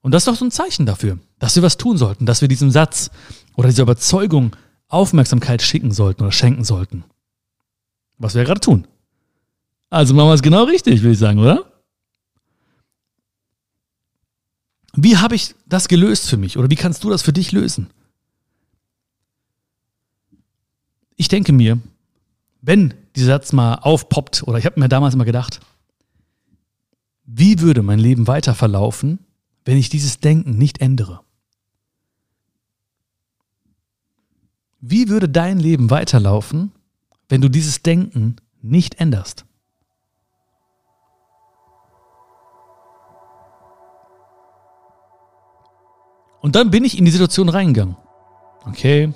Und 0.00 0.12
das 0.12 0.22
ist 0.22 0.28
doch 0.28 0.36
so 0.36 0.46
ein 0.46 0.50
Zeichen 0.50 0.86
dafür, 0.86 1.18
dass 1.38 1.54
wir 1.54 1.62
was 1.62 1.76
tun 1.76 1.98
sollten, 1.98 2.24
dass 2.24 2.40
wir 2.40 2.48
diesem 2.48 2.70
Satz 2.70 3.10
oder 3.56 3.68
dieser 3.68 3.82
Überzeugung 3.82 4.56
Aufmerksamkeit 4.88 5.60
schicken 5.60 5.92
sollten 5.92 6.22
oder 6.22 6.32
schenken 6.32 6.64
sollten. 6.64 7.04
Was 8.18 8.34
wir 8.34 8.44
gerade 8.44 8.60
tun. 8.60 8.86
Also 9.90 10.14
machen 10.14 10.28
wir 10.28 10.34
es 10.34 10.42
genau 10.42 10.64
richtig, 10.64 11.02
würde 11.02 11.12
ich 11.12 11.18
sagen, 11.18 11.38
oder? 11.38 11.70
Wie 14.94 15.18
habe 15.18 15.34
ich 15.34 15.54
das 15.66 15.88
gelöst 15.88 16.28
für 16.28 16.38
mich 16.38 16.56
oder 16.56 16.70
wie 16.70 16.76
kannst 16.76 17.04
du 17.04 17.10
das 17.10 17.22
für 17.22 17.32
dich 17.32 17.52
lösen? 17.52 17.90
Ich 21.16 21.28
denke 21.28 21.52
mir, 21.52 21.78
wenn 22.62 22.94
dieser 23.14 23.38
Satz 23.38 23.52
mal 23.52 23.76
aufpoppt, 23.76 24.42
oder 24.44 24.58
ich 24.58 24.66
habe 24.66 24.80
mir 24.80 24.88
damals 24.88 25.14
immer 25.14 25.24
gedacht, 25.24 25.60
wie 27.24 27.60
würde 27.60 27.82
mein 27.82 27.98
Leben 27.98 28.26
weiter 28.26 28.54
verlaufen, 28.54 29.18
wenn 29.64 29.76
ich 29.76 29.88
dieses 29.88 30.20
Denken 30.20 30.56
nicht 30.56 30.80
ändere? 30.80 31.20
Wie 34.80 35.08
würde 35.08 35.28
dein 35.28 35.58
Leben 35.58 35.90
weiterlaufen, 35.90 36.72
wenn 37.28 37.40
du 37.40 37.48
dieses 37.48 37.82
Denken 37.82 38.36
nicht 38.62 39.00
änderst? 39.00 39.44
Und 46.40 46.54
dann 46.54 46.70
bin 46.70 46.84
ich 46.84 46.98
in 46.98 47.04
die 47.04 47.10
Situation 47.10 47.48
reingegangen. 47.48 47.96
Okay, 48.66 49.12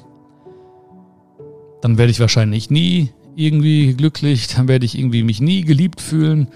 dann 1.81 1.99
werde 1.99 2.11
ich 2.11 2.21
wahrscheinlich 2.21 2.71
nie 2.71 3.11
irgendwie 3.37 3.95
glücklich, 3.95 4.49
dann 4.49 4.69
werde 4.69 4.85
ich 4.85 4.99
irgendwie 4.99 5.23
mich 5.23 5.41
nie 5.41 5.63
geliebt 5.63 6.01
fühlen, 6.01 6.49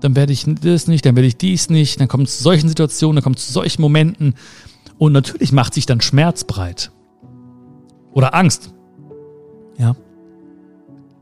dann 0.00 0.16
werde 0.16 0.32
ich 0.32 0.44
das 0.62 0.88
nicht, 0.88 1.06
dann 1.06 1.16
werde 1.16 1.28
ich 1.28 1.36
dies 1.36 1.70
nicht, 1.70 2.00
dann 2.00 2.08
kommt 2.08 2.28
es 2.28 2.38
zu 2.38 2.42
solchen 2.42 2.68
Situationen, 2.68 3.16
dann 3.16 3.24
kommt 3.24 3.38
es 3.38 3.46
zu 3.46 3.52
solchen 3.52 3.82
Momenten 3.82 4.34
und 4.98 5.12
natürlich 5.12 5.52
macht 5.52 5.74
sich 5.74 5.86
dann 5.86 6.00
Schmerz 6.00 6.44
breit. 6.44 6.90
Oder 8.12 8.34
Angst. 8.34 8.74
Ja. 9.78 9.94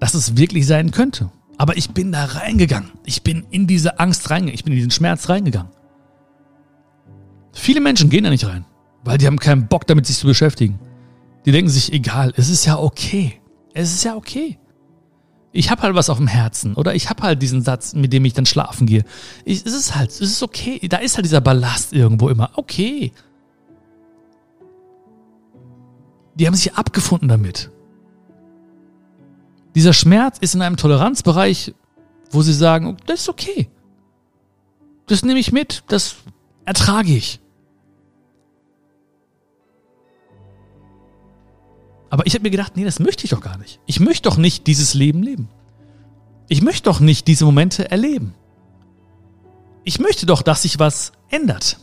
Dass 0.05 0.13
es 0.13 0.37
wirklich 0.37 0.67
sein 0.67 0.91
könnte. 0.91 1.31
Aber 1.57 1.79
ich 1.79 1.93
bin 1.93 2.13
da 2.13 2.27
reingegangen. 2.27 2.91
Ich 3.07 3.23
bin 3.23 3.47
in 3.49 3.67
diese 3.67 3.99
Angst 3.99 4.29
reingegangen. 4.29 4.55
Ich 4.55 4.63
bin 4.63 4.75
in 4.75 4.77
diesen 4.77 4.91
Schmerz 4.91 5.31
reingegangen. 5.31 5.73
Viele 7.55 7.81
Menschen 7.81 8.11
gehen 8.11 8.23
da 8.23 8.29
nicht 8.29 8.47
rein, 8.47 8.67
weil 9.03 9.17
die 9.17 9.27
haben 9.27 9.39
keinen 9.39 9.67
Bock 9.67 9.87
damit, 9.87 10.05
sich 10.05 10.19
zu 10.19 10.27
beschäftigen. 10.27 10.79
Die 11.47 11.53
denken 11.53 11.71
sich, 11.71 11.91
egal, 11.95 12.35
es 12.37 12.51
ist 12.51 12.67
ja 12.67 12.79
okay. 12.79 13.41
Es 13.73 13.95
ist 13.95 14.05
ja 14.05 14.15
okay. 14.15 14.59
Ich 15.53 15.71
habe 15.71 15.81
halt 15.81 15.95
was 15.95 16.11
auf 16.11 16.19
dem 16.19 16.27
Herzen 16.27 16.75
oder 16.75 16.95
ich 16.95 17.09
habe 17.09 17.23
halt 17.23 17.41
diesen 17.41 17.63
Satz, 17.63 17.95
mit 17.95 18.13
dem 18.13 18.27
ich 18.27 18.35
dann 18.35 18.45
schlafen 18.45 18.87
gehe. 18.87 19.07
Ich, 19.47 19.65
es 19.65 19.73
ist 19.73 19.95
halt, 19.95 20.11
es 20.11 20.21
ist 20.21 20.43
okay. 20.43 20.87
Da 20.87 20.99
ist 20.99 21.17
halt 21.17 21.25
dieser 21.25 21.41
Ballast 21.41 21.95
irgendwo 21.95 22.29
immer. 22.29 22.51
Okay. 22.57 23.11
Die 26.35 26.47
haben 26.47 26.55
sich 26.55 26.75
abgefunden 26.75 27.27
damit. 27.27 27.71
Dieser 29.75 29.93
Schmerz 29.93 30.39
ist 30.39 30.55
in 30.55 30.63
einem 30.63 30.77
Toleranzbereich, 30.77 31.75
wo 32.31 32.43
sie 32.43 32.53
sagen, 32.53 32.87
oh, 32.87 32.97
das 33.07 33.23
ist 33.23 33.29
okay. 33.29 33.69
Das 35.07 35.25
nehme 35.25 35.41
ich 35.41 35.53
mit, 35.53 35.85
das 35.89 36.17
ertrage 36.65 37.13
ich. 37.13 37.41
Aber 42.11 42.27
ich 42.27 42.35
habe 42.35 42.45
mir 42.45 42.51
gedacht, 42.51 42.77
nee, 42.77 42.85
das 42.85 43.01
möchte 43.01 43.25
ich 43.25 43.31
doch 43.31 43.41
gar 43.41 43.59
nicht. 43.59 43.81
Ich 43.87 43.99
möchte 43.99 44.29
doch 44.29 44.37
nicht 44.37 44.69
dieses 44.69 44.95
Leben 44.95 45.23
leben. 45.23 45.49
Ich 46.49 46.63
möchte 46.63 46.85
doch 46.85 47.01
nicht 47.01 47.27
diese 47.27 47.45
Momente 47.45 47.91
erleben. 47.91 48.35
Ich 49.83 49.99
möchte 49.99 50.25
doch, 50.25 50.43
dass 50.43 50.63
sich 50.63 50.79
was 50.79 51.13
ändert. 51.29 51.79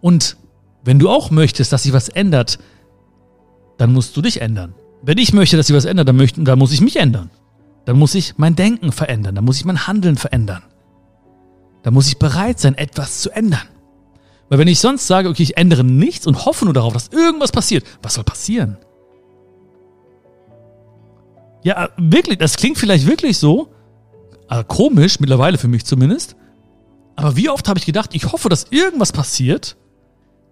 Und 0.00 0.36
wenn 0.84 0.98
du 0.98 1.10
auch 1.10 1.30
möchtest, 1.30 1.72
dass 1.72 1.82
sich 1.82 1.92
was 1.92 2.08
ändert, 2.08 2.58
dann 3.78 3.92
musst 3.92 4.16
du 4.16 4.22
dich 4.22 4.40
ändern. 4.40 4.74
Wenn 5.02 5.18
ich 5.18 5.32
möchte, 5.32 5.56
dass 5.56 5.66
sich 5.66 5.76
was 5.76 5.84
ändert, 5.84 6.08
dann, 6.08 6.16
möchte, 6.16 6.42
dann 6.42 6.58
muss 6.58 6.72
ich 6.72 6.80
mich 6.80 6.96
ändern. 6.96 7.30
Dann 7.86 7.98
muss 7.98 8.14
ich 8.14 8.34
mein 8.36 8.56
Denken 8.56 8.92
verändern. 8.92 9.34
Dann 9.34 9.44
muss 9.44 9.56
ich 9.56 9.64
mein 9.64 9.86
Handeln 9.86 10.16
verändern. 10.16 10.62
Dann 11.82 11.94
muss 11.94 12.08
ich 12.08 12.18
bereit 12.18 12.60
sein, 12.60 12.74
etwas 12.74 13.20
zu 13.20 13.30
ändern. 13.30 13.68
Weil 14.48 14.58
wenn 14.58 14.68
ich 14.68 14.80
sonst 14.80 15.06
sage, 15.06 15.28
okay, 15.28 15.42
ich 15.42 15.56
ändere 15.56 15.84
nichts 15.84 16.26
und 16.26 16.44
hoffe 16.44 16.64
nur 16.64 16.74
darauf, 16.74 16.92
dass 16.92 17.08
irgendwas 17.08 17.52
passiert, 17.52 17.84
was 18.02 18.14
soll 18.14 18.24
passieren? 18.24 18.76
Ja, 21.62 21.90
wirklich, 21.96 22.38
das 22.38 22.56
klingt 22.56 22.78
vielleicht 22.78 23.06
wirklich 23.06 23.38
so, 23.38 23.72
also 24.48 24.64
komisch, 24.64 25.20
mittlerweile 25.20 25.56
für 25.56 25.68
mich 25.68 25.84
zumindest. 25.84 26.36
Aber 27.16 27.36
wie 27.36 27.48
oft 27.48 27.68
habe 27.68 27.78
ich 27.78 27.86
gedacht, 27.86 28.10
ich 28.14 28.32
hoffe, 28.32 28.48
dass 28.48 28.66
irgendwas 28.70 29.12
passiert, 29.12 29.76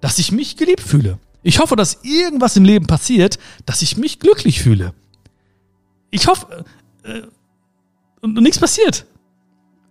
dass 0.01 0.19
ich 0.19 0.33
mich 0.33 0.57
geliebt 0.57 0.83
fühle. 0.83 1.19
Ich 1.49 1.61
hoffe, 1.61 1.77
dass 1.77 2.01
irgendwas 2.03 2.59
im 2.59 2.65
Leben 2.67 2.87
passiert, 2.87 3.39
dass 3.65 3.81
ich 3.81 3.97
mich 3.97 4.19
glücklich 4.19 4.61
fühle. 4.61 4.93
Ich 6.11 6.27
hoffe, 6.27 6.67
äh, 7.05 7.23
und, 8.21 8.37
und 8.37 8.43
nichts 8.43 8.59
passiert. 8.59 9.07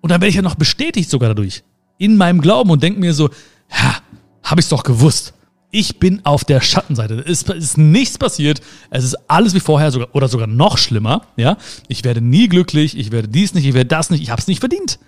Und 0.01 0.11
dann 0.11 0.21
werde 0.21 0.29
ich 0.29 0.35
ja 0.35 0.43
noch 0.43 0.53
bestätigt 0.53 1.09
sogar 1.09 1.29
dadurch. 1.29 1.63
In 1.97 2.15
meinem 2.15 2.41
Glauben 2.41 2.69
und 2.69 2.83
denke 2.83 2.99
mir 2.99 3.11
so, 3.11 3.31
ja, 3.71 3.95
habe 4.43 4.61
ich 4.61 4.67
doch 4.67 4.83
gewusst. 4.83 5.33
Ich 5.71 5.97
bin 5.97 6.23
auf 6.27 6.45
der 6.45 6.61
Schattenseite. 6.61 7.23
Es 7.27 7.41
ist 7.41 7.79
nichts 7.79 8.19
passiert. 8.19 8.61
Es 8.91 9.03
ist 9.03 9.15
alles 9.27 9.55
wie 9.55 9.59
vorher 9.59 9.89
sogar, 9.89 10.13
oder 10.13 10.27
sogar 10.27 10.45
noch 10.45 10.77
schlimmer. 10.77 11.23
Ja, 11.37 11.57
ich 11.87 12.03
werde 12.03 12.21
nie 12.21 12.49
glücklich. 12.49 12.95
Ich 12.95 13.11
werde 13.11 13.29
dies 13.29 13.55
nicht. 13.55 13.65
Ich 13.65 13.73
werde 13.73 13.87
das 13.87 14.11
nicht. 14.11 14.21
Ich 14.21 14.29
habe 14.29 14.39
es 14.39 14.47
nicht 14.47 14.59
verdient. 14.59 14.99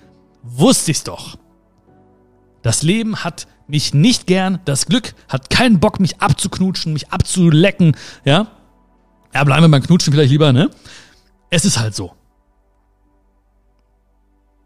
Wusste 0.41 0.89
ich's 0.89 1.03
doch. 1.03 1.37
Das 2.61 2.83
Leben 2.83 3.23
hat 3.23 3.47
mich 3.67 3.93
nicht 3.93 4.27
gern. 4.27 4.59
Das 4.65 4.85
Glück 4.85 5.13
hat 5.27 5.49
keinen 5.49 5.79
Bock, 5.79 5.99
mich 5.99 6.21
abzuknutschen, 6.21 6.93
mich 6.93 7.11
abzulecken. 7.11 7.95
Ja, 8.25 8.47
ja, 9.33 9.43
bleiben 9.43 9.63
wir 9.63 9.69
beim 9.69 9.83
Knutschen 9.83 10.11
vielleicht 10.11 10.31
lieber. 10.31 10.51
Ne, 10.51 10.69
es 11.49 11.65
ist 11.65 11.79
halt 11.79 11.95
so. 11.95 12.13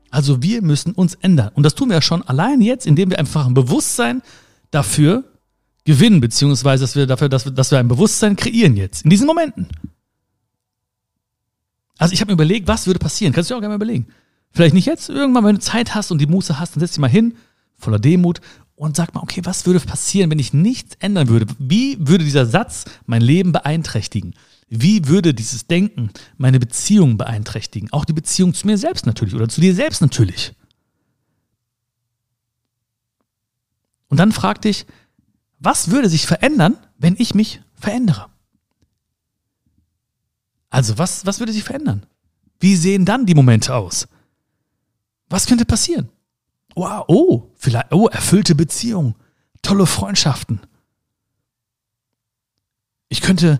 Also 0.09 0.43
wir 0.43 0.61
müssen 0.61 0.93
uns 0.93 1.15
ändern. 1.15 1.51
Und 1.55 1.63
das 1.63 1.73
tun 1.73 1.89
wir 1.89 1.95
ja 1.95 2.01
schon 2.01 2.21
allein 2.21 2.61
jetzt, 2.61 2.85
indem 2.85 3.09
wir 3.09 3.17
einfach 3.17 3.47
ein 3.47 3.55
Bewusstsein 3.55 4.21
dafür 4.69 5.23
gewinnen, 5.85 6.21
beziehungsweise 6.21 6.83
dass 6.83 6.95
wir 6.95 7.07
dafür, 7.07 7.29
dass 7.29 7.45
wir, 7.45 7.51
dass 7.51 7.71
wir 7.71 7.79
ein 7.79 7.87
Bewusstsein 7.87 8.35
kreieren 8.35 8.77
jetzt, 8.77 9.03
in 9.03 9.09
diesen 9.09 9.25
Momenten. 9.25 9.69
Also 11.97 12.13
ich 12.13 12.21
habe 12.21 12.29
mir 12.29 12.33
überlegt, 12.33 12.67
was 12.67 12.85
würde 12.85 12.99
passieren? 12.99 13.33
Kannst 13.33 13.49
du 13.49 13.53
dir 13.53 13.57
auch 13.57 13.61
gerne 13.61 13.73
mal 13.73 13.83
überlegen. 13.83 14.07
Vielleicht 14.51 14.75
nicht 14.75 14.85
jetzt, 14.85 15.09
irgendwann, 15.09 15.45
wenn 15.45 15.55
du 15.55 15.61
Zeit 15.61 15.95
hast 15.95 16.11
und 16.11 16.19
die 16.19 16.27
Muße 16.27 16.59
hast, 16.59 16.75
dann 16.75 16.79
setz 16.79 16.91
dich 16.91 16.99
mal 16.99 17.09
hin, 17.09 17.35
voller 17.83 17.99
Demut 17.99 18.41
und 18.75 18.95
sag 18.95 19.13
mal, 19.13 19.21
okay, 19.21 19.41
was 19.43 19.65
würde 19.65 19.79
passieren, 19.79 20.31
wenn 20.31 20.39
ich 20.39 20.53
nichts 20.53 20.95
ändern 20.99 21.27
würde? 21.27 21.45
Wie 21.59 21.97
würde 21.99 22.23
dieser 22.23 22.45
Satz 22.45 22.85
mein 23.05 23.21
Leben 23.21 23.51
beeinträchtigen? 23.51 24.33
Wie 24.69 25.07
würde 25.07 25.33
dieses 25.33 25.67
Denken 25.67 26.09
meine 26.37 26.59
Beziehung 26.59 27.17
beeinträchtigen? 27.17 27.91
Auch 27.91 28.05
die 28.05 28.13
Beziehung 28.13 28.53
zu 28.53 28.65
mir 28.65 28.77
selbst 28.77 29.05
natürlich 29.05 29.35
oder 29.35 29.47
zu 29.47 29.61
dir 29.61 29.75
selbst 29.75 30.01
natürlich. 30.01 30.53
Und 34.07 34.17
dann 34.17 34.31
frag 34.31 34.61
dich, 34.61 34.85
was 35.59 35.91
würde 35.91 36.09
sich 36.09 36.25
verändern, 36.25 36.77
wenn 36.97 37.15
ich 37.17 37.35
mich 37.35 37.61
verändere? 37.75 38.27
Also, 40.69 40.97
was, 40.97 41.25
was 41.25 41.39
würde 41.39 41.53
sich 41.53 41.63
verändern? 41.63 42.05
Wie 42.59 42.75
sehen 42.75 43.05
dann 43.05 43.25
die 43.25 43.35
Momente 43.35 43.75
aus? 43.75 44.07
Was 45.29 45.45
könnte 45.45 45.65
passieren? 45.65 46.09
Wow, 46.75 47.05
oh, 47.07 47.51
vielleicht, 47.55 47.93
oh, 47.93 48.07
erfüllte 48.07 48.55
Beziehungen, 48.55 49.15
tolle 49.61 49.85
Freundschaften. 49.85 50.59
Ich 53.09 53.21
könnte 53.21 53.59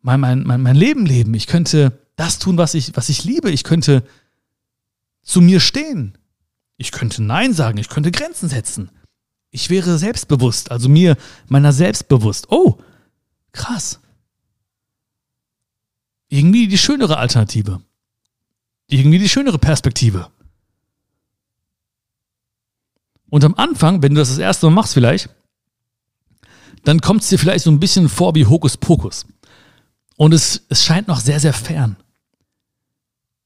mein, 0.00 0.20
mein, 0.20 0.44
mein, 0.44 0.62
mein 0.62 0.76
Leben 0.76 1.06
leben. 1.06 1.34
Ich 1.34 1.48
könnte 1.48 1.98
das 2.14 2.38
tun, 2.38 2.56
was 2.56 2.74
ich, 2.74 2.96
was 2.96 3.08
ich 3.08 3.24
liebe. 3.24 3.50
Ich 3.50 3.64
könnte 3.64 4.04
zu 5.22 5.40
mir 5.40 5.58
stehen. 5.58 6.16
Ich 6.76 6.92
könnte 6.92 7.22
Nein 7.22 7.52
sagen. 7.52 7.78
Ich 7.78 7.88
könnte 7.88 8.12
Grenzen 8.12 8.48
setzen. 8.48 8.90
Ich 9.50 9.70
wäre 9.70 9.98
selbstbewusst, 9.98 10.70
also 10.70 10.88
mir 10.88 11.16
meiner 11.48 11.72
selbst 11.72 12.08
bewusst. 12.08 12.46
Oh, 12.50 12.78
krass. 13.52 14.00
Irgendwie 16.28 16.68
die 16.68 16.78
schönere 16.78 17.18
Alternative. 17.18 17.80
Irgendwie 18.88 19.18
die 19.18 19.28
schönere 19.28 19.58
Perspektive. 19.58 20.30
Und 23.28 23.44
am 23.44 23.54
Anfang, 23.54 24.02
wenn 24.02 24.14
du 24.14 24.20
das 24.20 24.28
das 24.28 24.38
erste 24.38 24.66
Mal 24.66 24.74
machst 24.74 24.94
vielleicht, 24.94 25.28
dann 26.84 27.00
kommt 27.00 27.22
es 27.22 27.28
dir 27.28 27.38
vielleicht 27.38 27.64
so 27.64 27.70
ein 27.70 27.80
bisschen 27.80 28.08
vor 28.08 28.34
wie 28.34 28.46
Hokuspokus. 28.46 29.26
Und 30.16 30.32
es, 30.32 30.62
es 30.68 30.84
scheint 30.84 31.08
noch 31.08 31.20
sehr, 31.20 31.40
sehr 31.40 31.52
fern. 31.52 31.96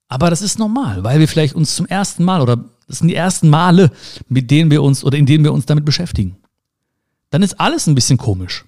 Aber 0.09 0.29
das 0.29 0.43
ist 0.43 0.59
normal, 0.59 1.05
weil 1.05 1.21
wir 1.21 1.29
vielleicht 1.29 1.55
uns 1.55 1.75
zum 1.75 1.87
ersten 1.87 2.25
Mal 2.25 2.41
oder 2.41 2.65
das 2.87 2.99
sind 2.99 3.09
die 3.09 3.15
ersten 3.15 3.49
Male, 3.49 3.93
mit 4.29 4.51
denen 4.51 4.71
wir 4.71 4.83
uns 4.83 5.05
oder 5.05 5.17
in 5.17 5.25
denen 5.25 5.45
wir 5.45 5.53
uns 5.53 5.67
damit 5.67 5.85
beschäftigen. 5.85 6.37
Dann 7.31 7.43
ist 7.43 7.61
alles 7.61 7.87
ein 7.87 7.95
bisschen 7.95 8.19
komisch. 8.19 8.65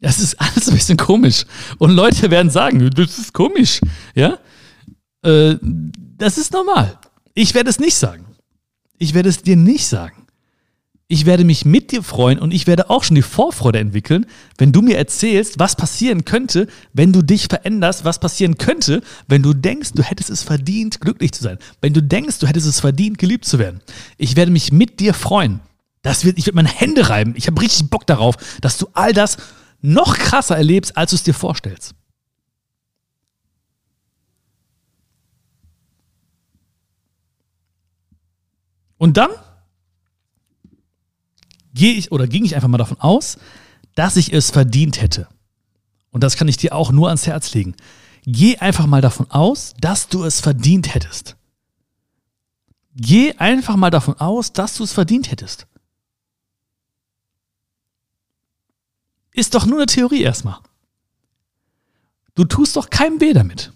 Das 0.00 0.18
ist 0.18 0.40
alles 0.40 0.68
ein 0.68 0.74
bisschen 0.74 0.96
komisch. 0.96 1.44
Und 1.78 1.92
Leute 1.92 2.30
werden 2.30 2.50
sagen, 2.50 2.90
das 2.90 3.18
ist 3.18 3.32
komisch. 3.32 3.80
Ja? 4.14 4.38
Äh, 5.22 5.56
das 5.62 6.38
ist 6.38 6.52
normal. 6.52 6.98
Ich 7.38 7.54
werde 7.54 7.70
es 7.70 7.78
nicht 7.78 7.96
sagen. 7.96 8.24
Ich 8.98 9.14
werde 9.14 9.28
es 9.28 9.42
dir 9.42 9.56
nicht 9.56 9.86
sagen 9.86 10.28
ich 11.10 11.24
werde 11.24 11.44
mich 11.44 11.64
mit 11.64 11.90
dir 11.90 12.02
freuen 12.02 12.38
und 12.38 12.52
ich 12.52 12.66
werde 12.66 12.90
auch 12.90 13.02
schon 13.02 13.14
die 13.14 13.22
Vorfreude 13.22 13.78
entwickeln, 13.78 14.26
wenn 14.58 14.72
du 14.72 14.82
mir 14.82 14.98
erzählst, 14.98 15.58
was 15.58 15.74
passieren 15.74 16.26
könnte, 16.26 16.68
wenn 16.92 17.14
du 17.14 17.22
dich 17.22 17.46
veränderst, 17.46 18.04
was 18.04 18.20
passieren 18.20 18.58
könnte, 18.58 19.00
wenn 19.26 19.42
du 19.42 19.54
denkst, 19.54 19.92
du 19.94 20.02
hättest 20.02 20.28
es 20.28 20.42
verdient, 20.42 21.00
glücklich 21.00 21.32
zu 21.32 21.42
sein, 21.42 21.58
wenn 21.80 21.94
du 21.94 22.02
denkst, 22.02 22.38
du 22.40 22.46
hättest 22.46 22.66
es 22.66 22.80
verdient, 22.80 23.16
geliebt 23.16 23.46
zu 23.46 23.58
werden. 23.58 23.80
Ich 24.18 24.36
werde 24.36 24.52
mich 24.52 24.70
mit 24.70 25.00
dir 25.00 25.14
freuen. 25.14 25.60
Das 26.02 26.26
wird, 26.26 26.36
ich 26.36 26.46
werde 26.46 26.56
meine 26.56 26.68
Hände 26.68 27.08
reiben. 27.08 27.32
Ich 27.36 27.46
habe 27.46 27.60
richtig 27.60 27.88
Bock 27.88 28.06
darauf, 28.06 28.36
dass 28.60 28.76
du 28.76 28.88
all 28.92 29.14
das 29.14 29.38
noch 29.80 30.18
krasser 30.18 30.56
erlebst, 30.56 30.96
als 30.96 31.10
du 31.10 31.16
es 31.16 31.22
dir 31.22 31.34
vorstellst. 31.34 31.94
Und 38.98 39.16
dann 39.16 39.30
gehe 41.72 41.94
ich 41.94 42.12
oder 42.12 42.26
ging 42.26 42.44
ich 42.44 42.54
einfach 42.54 42.68
mal 42.68 42.78
davon 42.78 43.00
aus, 43.00 43.38
dass 43.94 44.16
ich 44.16 44.32
es 44.32 44.50
verdient 44.50 45.00
hätte. 45.00 45.28
Und 46.10 46.22
das 46.22 46.36
kann 46.36 46.48
ich 46.48 46.56
dir 46.56 46.74
auch 46.74 46.92
nur 46.92 47.08
ans 47.08 47.26
Herz 47.26 47.54
legen. 47.54 47.74
Geh 48.24 48.58
einfach 48.58 48.86
mal 48.86 49.00
davon 49.00 49.30
aus, 49.30 49.74
dass 49.80 50.08
du 50.08 50.24
es 50.24 50.40
verdient 50.40 50.94
hättest. 50.94 51.36
Geh 52.94 53.34
einfach 53.34 53.76
mal 53.76 53.90
davon 53.90 54.18
aus, 54.18 54.52
dass 54.52 54.74
du 54.74 54.84
es 54.84 54.92
verdient 54.92 55.30
hättest. 55.30 55.66
Ist 59.32 59.54
doch 59.54 59.66
nur 59.66 59.78
eine 59.78 59.86
Theorie 59.86 60.22
erstmal. 60.22 60.58
Du 62.34 62.44
tust 62.44 62.76
doch 62.76 62.90
keinem 62.90 63.20
weh 63.20 63.32
damit. 63.32 63.72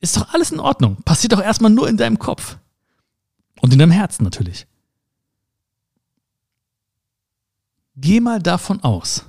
Ist 0.00 0.16
doch 0.16 0.32
alles 0.32 0.50
in 0.50 0.60
Ordnung. 0.60 0.96
Passiert 1.04 1.32
doch 1.32 1.42
erstmal 1.42 1.70
nur 1.70 1.88
in 1.88 1.96
deinem 1.96 2.18
Kopf. 2.18 2.56
Und 3.64 3.72
in 3.72 3.78
deinem 3.78 3.92
Herzen 3.92 4.24
natürlich. 4.24 4.66
Geh 7.96 8.20
mal 8.20 8.38
davon 8.38 8.82
aus, 8.82 9.24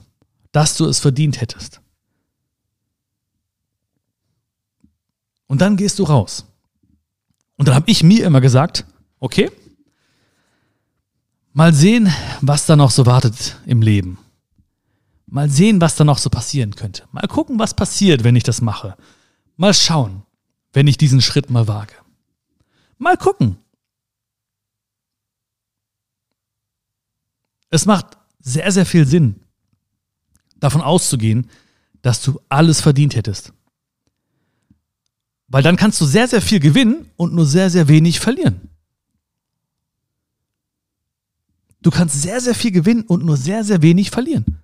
dass 0.52 0.76
du 0.76 0.84
es 0.88 1.00
verdient 1.00 1.39
hättest. 1.39 1.80
Und 5.48 5.62
dann 5.62 5.78
gehst 5.78 6.00
du 6.00 6.04
raus. 6.04 6.45
Und 7.56 7.69
dann 7.69 7.76
habe 7.76 7.89
ich 7.89 8.04
mir 8.04 8.26
immer 8.26 8.41
gesagt, 8.41 8.86
okay, 9.21 9.50
mal 11.54 11.74
sehen, 11.74 12.12
was 12.41 12.65
da 12.65 12.76
noch 12.76 12.91
so 12.91 13.06
wartet 13.06 13.58
im 13.65 13.82
Leben. 13.82 14.17
Mal 15.28 15.50
sehen, 15.50 15.80
was 15.80 15.95
da 15.95 16.04
noch 16.04 16.17
so 16.17 16.30
passieren 16.30 16.76
könnte. 16.76 17.08
Mal 17.13 17.26
gucken, 17.30 17.58
was 17.58 17.74
passiert, 17.74 18.26
wenn 18.26 18.36
ich 18.36 18.43
das 18.43 18.60
mache. 18.60 18.98
Mal 19.56 19.74
schauen, 19.74 20.24
wenn 20.74 20.88
ich 20.88 20.98
diesen 20.98 21.21
Schritt 21.21 21.50
mal 21.50 21.69
wage. 21.69 21.93
Mal 22.98 23.15
gucken. 23.15 23.60
Es 27.69 27.86
macht 27.86 28.17
sehr, 28.39 28.71
sehr 28.71 28.86
viel 28.86 29.06
Sinn, 29.06 29.41
davon 30.60 30.82
auszugehen, 30.82 31.49
dass 32.01 32.21
du 32.21 32.39
alles 32.49 32.82
verdient 32.82 33.15
hättest. 33.15 33.54
Weil 35.47 35.63
dann 35.63 35.75
kannst 35.75 35.99
du 36.01 36.06
sehr, 36.06 36.28
sehr 36.28 36.41
viel 36.41 36.60
gewinnen 36.60 37.10
und 37.15 37.34
nur 37.34 37.45
sehr, 37.45 37.69
sehr 37.69 37.88
wenig 37.88 38.19
verlieren. 38.19 38.69
Du 41.82 41.91
kannst 41.91 42.19
sehr, 42.19 42.41
sehr 42.41 42.56
viel 42.56 42.71
gewinnen 42.71 43.04
und 43.04 43.23
nur 43.23 43.38
sehr, 43.38 43.63
sehr 43.63 43.82
wenig 43.84 44.10
verlieren. 44.10 44.60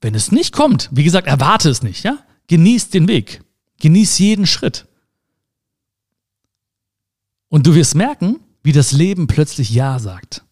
Wenn 0.00 0.14
es 0.14 0.32
nicht 0.32 0.52
kommt, 0.52 0.88
wie 0.90 1.04
gesagt, 1.04 1.26
erwarte 1.26 1.68
es 1.68 1.82
nicht, 1.82 2.02
ja? 2.02 2.18
Genieß 2.46 2.90
den 2.90 3.08
Weg. 3.08 3.42
Genieß 3.80 4.18
jeden 4.18 4.46
Schritt. 4.46 4.86
Und 7.48 7.66
du 7.66 7.74
wirst 7.74 7.94
merken, 7.94 8.40
wie 8.62 8.72
das 8.72 8.92
Leben 8.92 9.26
plötzlich 9.26 9.70
Ja 9.70 9.98
sagt. 9.98 10.44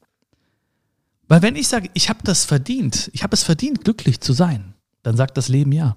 Weil 1.32 1.40
wenn 1.40 1.56
ich 1.56 1.66
sage, 1.66 1.88
ich 1.94 2.10
habe 2.10 2.18
das 2.24 2.44
verdient, 2.44 3.08
ich 3.14 3.22
habe 3.22 3.32
es 3.32 3.42
verdient, 3.42 3.84
glücklich 3.84 4.20
zu 4.20 4.34
sein, 4.34 4.74
dann 5.02 5.16
sagt 5.16 5.38
das 5.38 5.48
Leben 5.48 5.72
Ja. 5.72 5.96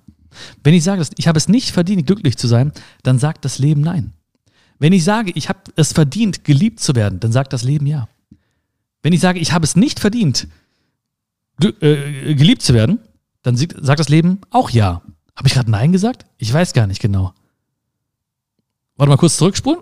Wenn 0.63 0.73
ich 0.73 0.85
sage, 0.85 1.05
ich 1.17 1.27
habe 1.27 1.37
es 1.37 1.49
nicht 1.49 1.71
verdient, 1.71 2.07
glücklich 2.07 2.37
zu 2.37 2.47
sein, 2.47 2.71
dann 3.03 3.19
sagt 3.19 3.43
das 3.43 3.59
Leben 3.59 3.81
Nein. 3.81 4.13
Wenn 4.79 4.93
ich 4.93 5.03
sage, 5.03 5.33
ich 5.35 5.49
habe 5.49 5.59
es 5.75 5.91
verdient, 5.91 6.45
geliebt 6.45 6.79
zu 6.79 6.95
werden, 6.95 7.19
dann 7.19 7.33
sagt 7.33 7.51
das 7.51 7.63
Leben 7.63 7.85
Ja. 7.85 8.07
Wenn 9.03 9.11
ich 9.11 9.19
sage, 9.19 9.39
ich 9.39 9.51
habe 9.51 9.65
es 9.65 9.75
nicht 9.75 9.99
verdient, 9.99 10.47
äh, 11.61 12.33
geliebt 12.33 12.61
zu 12.61 12.73
werden, 12.73 12.99
dann 13.41 13.57
sagt 13.57 13.99
das 13.99 14.07
Leben 14.07 14.39
auch 14.51 14.69
ja. 14.69 15.01
Habe 15.35 15.49
ich 15.49 15.53
gerade 15.53 15.69
Nein 15.69 15.91
gesagt? 15.91 16.25
Ich 16.37 16.53
weiß 16.53 16.71
gar 16.71 16.87
nicht 16.87 17.01
genau. 17.01 17.33
Warte 18.97 19.09
mal 19.09 19.17
kurz 19.17 19.37
zurückspulen. 19.37 19.81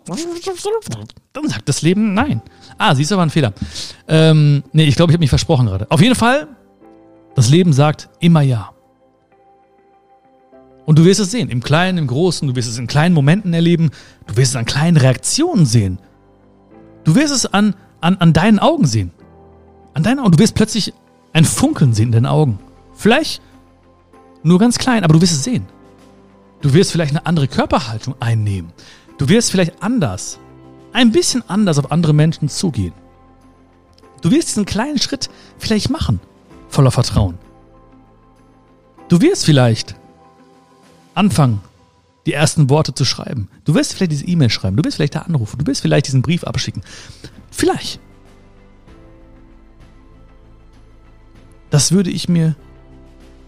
Dann 1.34 1.48
sagt 1.48 1.70
das 1.70 1.82
Leben 1.82 2.14
Nein. 2.14 2.42
Ah, 2.78 2.96
siehst 2.96 3.12
du, 3.12 3.18
war 3.18 3.26
ein 3.26 3.30
Fehler. 3.30 3.54
Ähm, 4.08 4.64
nee, 4.72 4.86
ich 4.86 4.96
glaube, 4.96 5.12
ich 5.12 5.16
habe 5.16 5.22
mich 5.22 5.30
versprochen 5.30 5.68
gerade. 5.68 5.90
Auf 5.92 6.02
jeden 6.02 6.16
Fall, 6.16 6.48
das 7.36 7.50
Leben 7.50 7.74
sagt 7.74 8.10
immer 8.20 8.42
Ja. 8.42 8.72
Und 10.86 11.00
du 11.00 11.06
wirst 11.06 11.22
es 11.22 11.32
sehen, 11.32 11.50
im 11.50 11.64
Kleinen, 11.64 11.98
im 11.98 12.08
Großen, 12.08 12.46
du 12.46 12.56
wirst 12.56 12.68
es 12.68 12.78
in 12.78 12.88
kleinen 12.88 13.16
Momenten 13.16 13.54
erleben, 13.54 13.92
du 14.28 14.36
wirst 14.36 14.52
es 14.52 14.56
an 14.58 14.66
kleinen 14.66 14.98
Reaktionen 14.98 15.66
sehen. 15.66 15.98
Du 17.06 17.16
wirst 17.16 17.34
es 17.34 17.46
an 17.46 17.76
an, 18.04 18.18
an 18.18 18.34
deinen 18.34 18.60
Augen 18.60 18.86
sehen. 18.86 19.12
An 19.94 20.04
deinen 20.04 20.20
Augen. 20.20 20.34
Du 20.34 20.40
wirst 20.40 20.56
plötzlich 20.56 20.94
ein 21.32 21.46
Funkeln 21.46 21.94
sehen 21.94 22.08
in 22.08 22.12
deinen 22.12 22.26
Augen. 22.26 22.60
Vielleicht 22.94 23.42
nur 24.44 24.60
ganz 24.60 24.78
klein, 24.78 25.04
aber 25.04 25.14
du 25.14 25.22
wirst 25.22 25.34
es 25.34 25.44
sehen. 25.44 25.66
Du 26.62 26.74
wirst 26.74 26.92
vielleicht 26.92 27.12
eine 27.12 27.26
andere 27.26 27.48
Körperhaltung 27.48 28.16
einnehmen. 28.20 28.74
Du 29.18 29.30
wirst 29.30 29.52
vielleicht 29.52 29.82
anders, 29.82 30.40
ein 30.92 31.12
bisschen 31.12 31.48
anders 31.50 31.78
auf 31.78 31.92
andere 31.92 32.14
Menschen 32.14 32.50
zugehen. 32.50 32.94
Du 34.22 34.32
wirst 34.32 34.50
diesen 34.50 34.66
kleinen 34.66 35.00
Schritt 35.00 35.30
vielleicht 35.58 35.90
machen, 35.90 36.20
voller 36.70 36.92
Vertrauen. 36.92 37.38
Du 39.10 39.22
wirst 39.22 39.46
vielleicht 39.46 39.96
anfangen, 41.14 41.62
die 42.26 42.34
ersten 42.34 42.70
Worte 42.70 42.94
zu 42.94 43.06
schreiben. 43.06 43.50
Du 43.66 43.76
wirst 43.76 43.94
vielleicht 43.94 44.12
diese 44.12 44.26
E-Mail 44.26 44.50
schreiben, 44.50 44.78
du 44.78 44.84
wirst 44.84 44.98
vielleicht 44.98 45.16
da 45.16 45.20
anrufen, 45.24 45.60
du 45.60 45.68
wirst 45.68 45.82
vielleicht 45.82 46.08
diesen 46.08 46.22
Brief 46.22 46.44
abschicken. 46.44 46.84
Vielleicht. 47.52 48.00
Das 51.70 51.92
würde 51.92 52.12
ich 52.12 52.30
mir 52.30 52.56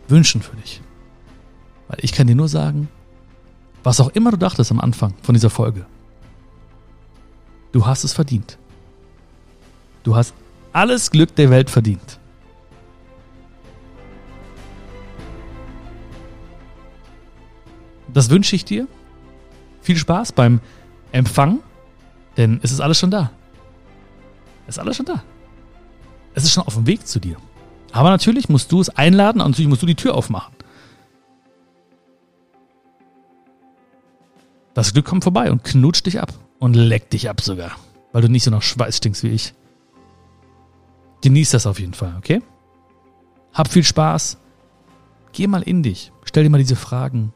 wünschen 0.08 0.42
für 0.42 0.56
dich. 0.58 0.82
Weil 1.88 2.00
ich 2.02 2.12
kann 2.12 2.28
dir 2.28 2.36
nur 2.36 2.50
sagen, 2.50 2.90
was 3.86 4.00
auch 4.00 4.10
immer 4.10 4.32
du 4.32 4.38
dachtest 4.38 4.72
am 4.72 4.80
Anfang 4.80 5.14
von 5.22 5.36
dieser 5.36 5.52
Folge, 5.52 5.86
du 7.72 7.86
hast 7.86 8.04
es 8.04 8.14
verdient. 8.14 8.58
Du 10.04 10.16
hast 10.16 10.34
alles 10.74 11.12
Glück 11.12 11.36
der 11.36 11.52
Welt 11.52 11.70
verdient. 11.70 12.20
Das 18.12 18.30
wünsche 18.30 18.56
ich 18.56 18.66
dir. 18.66 18.88
Viel 19.82 19.98
Spaß 19.98 20.32
beim 20.32 20.62
Empfang, 21.12 21.60
denn 22.38 22.60
es 22.64 22.72
ist 22.72 22.80
alles 22.80 22.98
schon 22.98 23.12
da. 23.12 23.30
Es 24.68 24.78
ist 24.78 24.80
alles 24.80 24.98
schon 24.98 25.06
da. 25.06 25.24
Es 26.34 26.44
ist 26.44 26.54
schon 26.54 26.66
auf 26.66 26.74
dem 26.74 26.88
Weg 26.88 27.06
zu 27.06 27.20
dir. 27.20 27.38
Aber 27.92 28.10
natürlich 28.10 28.50
musst 28.50 28.72
du 28.72 28.82
es 28.82 28.90
einladen 28.90 29.42
und 29.42 29.52
natürlich 29.52 29.70
musst 29.70 29.84
du 29.84 29.86
die 29.86 29.96
Tür 29.96 30.16
aufmachen. 30.16 30.55
Das 34.76 34.92
Glück 34.92 35.06
kommt 35.06 35.24
vorbei 35.24 35.52
und 35.52 35.64
knutscht 35.64 36.06
dich 36.06 36.22
ab 36.22 36.34
und 36.60 36.76
leckt 36.76 37.14
dich 37.14 37.30
ab 37.30 37.40
sogar, 37.40 37.72
weil 38.12 38.22
du 38.22 38.28
nicht 38.28 38.44
so 38.44 38.52
nach 38.52 38.62
Schweiß 38.62 38.98
stinkst 38.98 39.24
wie 39.24 39.30
ich. 39.30 39.54
Genieß 41.24 41.52
das 41.52 41.66
auf 41.66 41.80
jeden 41.80 41.94
Fall, 41.94 42.14
okay? 42.18 42.42
Hab 43.54 43.70
viel 43.70 43.86
Spaß. 43.86 44.38
Geh 45.32 45.48
mal 45.48 45.64
in 45.64 45.82
dich. 45.82 46.12
Stell 46.26 46.44
dir 46.44 46.50
mal 46.50 46.58
diese 46.58 46.76
Fragen. 46.76 47.34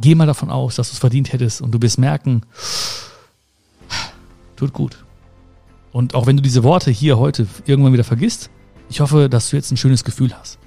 Geh 0.00 0.16
mal 0.16 0.26
davon 0.26 0.50
aus, 0.50 0.74
dass 0.74 0.88
du 0.88 0.94
es 0.94 0.98
verdient 0.98 1.32
hättest 1.32 1.62
und 1.62 1.70
du 1.72 1.80
wirst 1.80 1.98
merken, 1.98 2.42
tut 4.56 4.72
gut. 4.72 5.04
Und 5.92 6.16
auch 6.16 6.26
wenn 6.26 6.36
du 6.36 6.42
diese 6.42 6.64
Worte 6.64 6.90
hier 6.90 7.18
heute 7.18 7.46
irgendwann 7.66 7.92
wieder 7.92 8.04
vergisst, 8.04 8.50
ich 8.90 9.00
hoffe, 9.00 9.28
dass 9.28 9.50
du 9.50 9.56
jetzt 9.56 9.70
ein 9.70 9.76
schönes 9.76 10.02
Gefühl 10.02 10.34
hast. 10.36 10.58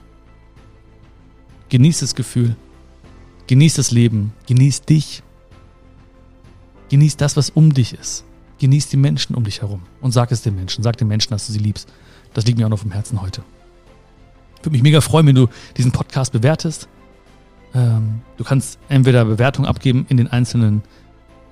Genieß 1.67 1.99
das 1.99 2.15
Gefühl. 2.15 2.55
Genieß 3.47 3.75
das 3.75 3.91
Leben. 3.91 4.33
Genieß 4.47 4.83
dich. 4.83 5.21
Genieß 6.89 7.17
das, 7.17 7.37
was 7.37 7.49
um 7.49 7.73
dich 7.73 7.93
ist. 7.93 8.25
Genieß 8.59 8.89
die 8.89 8.97
Menschen 8.97 9.35
um 9.35 9.43
dich 9.43 9.61
herum. 9.61 9.81
Und 10.01 10.11
sag 10.11 10.31
es 10.31 10.41
den 10.41 10.55
Menschen. 10.55 10.83
Sag 10.83 10.97
den 10.97 11.07
Menschen, 11.07 11.31
dass 11.31 11.47
du 11.47 11.53
sie 11.53 11.59
liebst. 11.59 11.87
Das 12.33 12.45
liegt 12.45 12.57
mir 12.57 12.65
auch 12.65 12.69
noch 12.69 12.79
vom 12.79 12.91
Herzen 12.91 13.21
heute. 13.21 13.43
Würde 14.61 14.71
mich 14.71 14.83
mega 14.83 15.01
freuen, 15.01 15.27
wenn 15.27 15.35
du 15.35 15.47
diesen 15.77 15.91
Podcast 15.91 16.33
bewertest. 16.33 16.89
Ähm, 17.73 18.21
du 18.37 18.43
kannst 18.43 18.79
entweder 18.89 19.23
Bewertungen 19.25 19.67
abgeben 19.67 20.05
in 20.09 20.17
den 20.17 20.27
einzelnen 20.27 20.83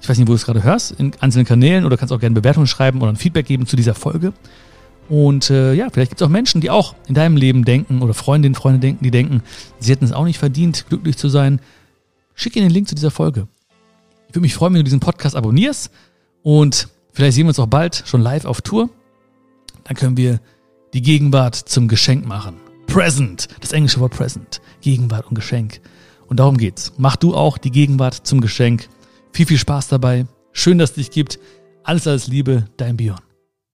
ich 0.01 0.09
weiß 0.09 0.17
nicht, 0.17 0.27
wo 0.27 0.31
du 0.31 0.35
es 0.35 0.45
gerade 0.45 0.63
hörst, 0.63 0.91
in 0.91 1.11
einzelnen 1.19 1.45
Kanälen 1.45 1.85
oder 1.85 1.97
kannst 1.97 2.13
auch 2.13 2.19
gerne 2.19 2.35
Bewertungen 2.35 2.67
schreiben 2.67 3.01
oder 3.01 3.11
ein 3.11 3.15
Feedback 3.15 3.45
geben 3.45 3.65
zu 3.65 3.75
dieser 3.75 3.95
Folge. 3.95 4.33
Und 5.09 5.49
äh, 5.49 5.73
ja, 5.73 5.89
vielleicht 5.89 6.11
gibt 6.11 6.21
es 6.21 6.27
auch 6.27 6.31
Menschen, 6.31 6.59
die 6.59 6.69
auch 6.69 6.95
in 7.07 7.15
deinem 7.15 7.37
Leben 7.37 7.63
denken 7.63 8.01
oder 8.01 8.13
Freundinnen, 8.13 8.55
Freunde 8.55 8.79
denken, 8.79 9.03
die 9.03 9.11
denken, 9.11 9.41
sie 9.79 9.91
hätten 9.91 10.05
es 10.05 10.11
auch 10.11 10.25
nicht 10.25 10.37
verdient, 10.37 10.85
glücklich 10.89 11.17
zu 11.17 11.29
sein. 11.29 11.61
Schick 12.35 12.55
ihnen 12.55 12.67
den 12.67 12.73
Link 12.73 12.87
zu 12.89 12.95
dieser 12.95 13.11
Folge. 13.11 13.47
Ich 14.27 14.35
würde 14.35 14.41
mich 14.41 14.53
freuen, 14.53 14.73
wenn 14.73 14.79
du 14.79 14.85
diesen 14.85 14.99
Podcast 14.99 15.35
abonnierst 15.35 15.91
und 16.43 16.89
vielleicht 17.13 17.35
sehen 17.35 17.45
wir 17.45 17.49
uns 17.49 17.59
auch 17.59 17.67
bald 17.67 18.03
schon 18.05 18.21
live 18.21 18.45
auf 18.45 18.61
Tour. 18.61 18.89
Dann 19.85 19.95
können 19.95 20.17
wir 20.17 20.39
die 20.93 21.01
Gegenwart 21.01 21.55
zum 21.55 21.87
Geschenk 21.87 22.25
machen. 22.25 22.57
Present, 22.87 23.47
das 23.61 23.71
englische 23.71 23.99
Wort 23.99 24.13
present, 24.13 24.61
Gegenwart 24.81 25.27
und 25.27 25.35
Geschenk. 25.35 25.81
Und 26.27 26.39
darum 26.39 26.57
geht's. 26.57 26.93
Mach 26.97 27.15
du 27.15 27.35
auch 27.35 27.57
die 27.57 27.71
Gegenwart 27.71 28.15
zum 28.15 28.41
Geschenk 28.41 28.89
viel, 29.31 29.45
viel 29.45 29.57
Spaß 29.57 29.87
dabei. 29.87 30.25
Schön, 30.51 30.77
dass 30.77 30.91
es 30.91 30.95
dich 30.95 31.11
gibt. 31.11 31.39
Alles, 31.83 32.07
alles 32.07 32.27
Liebe, 32.27 32.65
dein 32.75 32.97
Björn. 32.97 33.26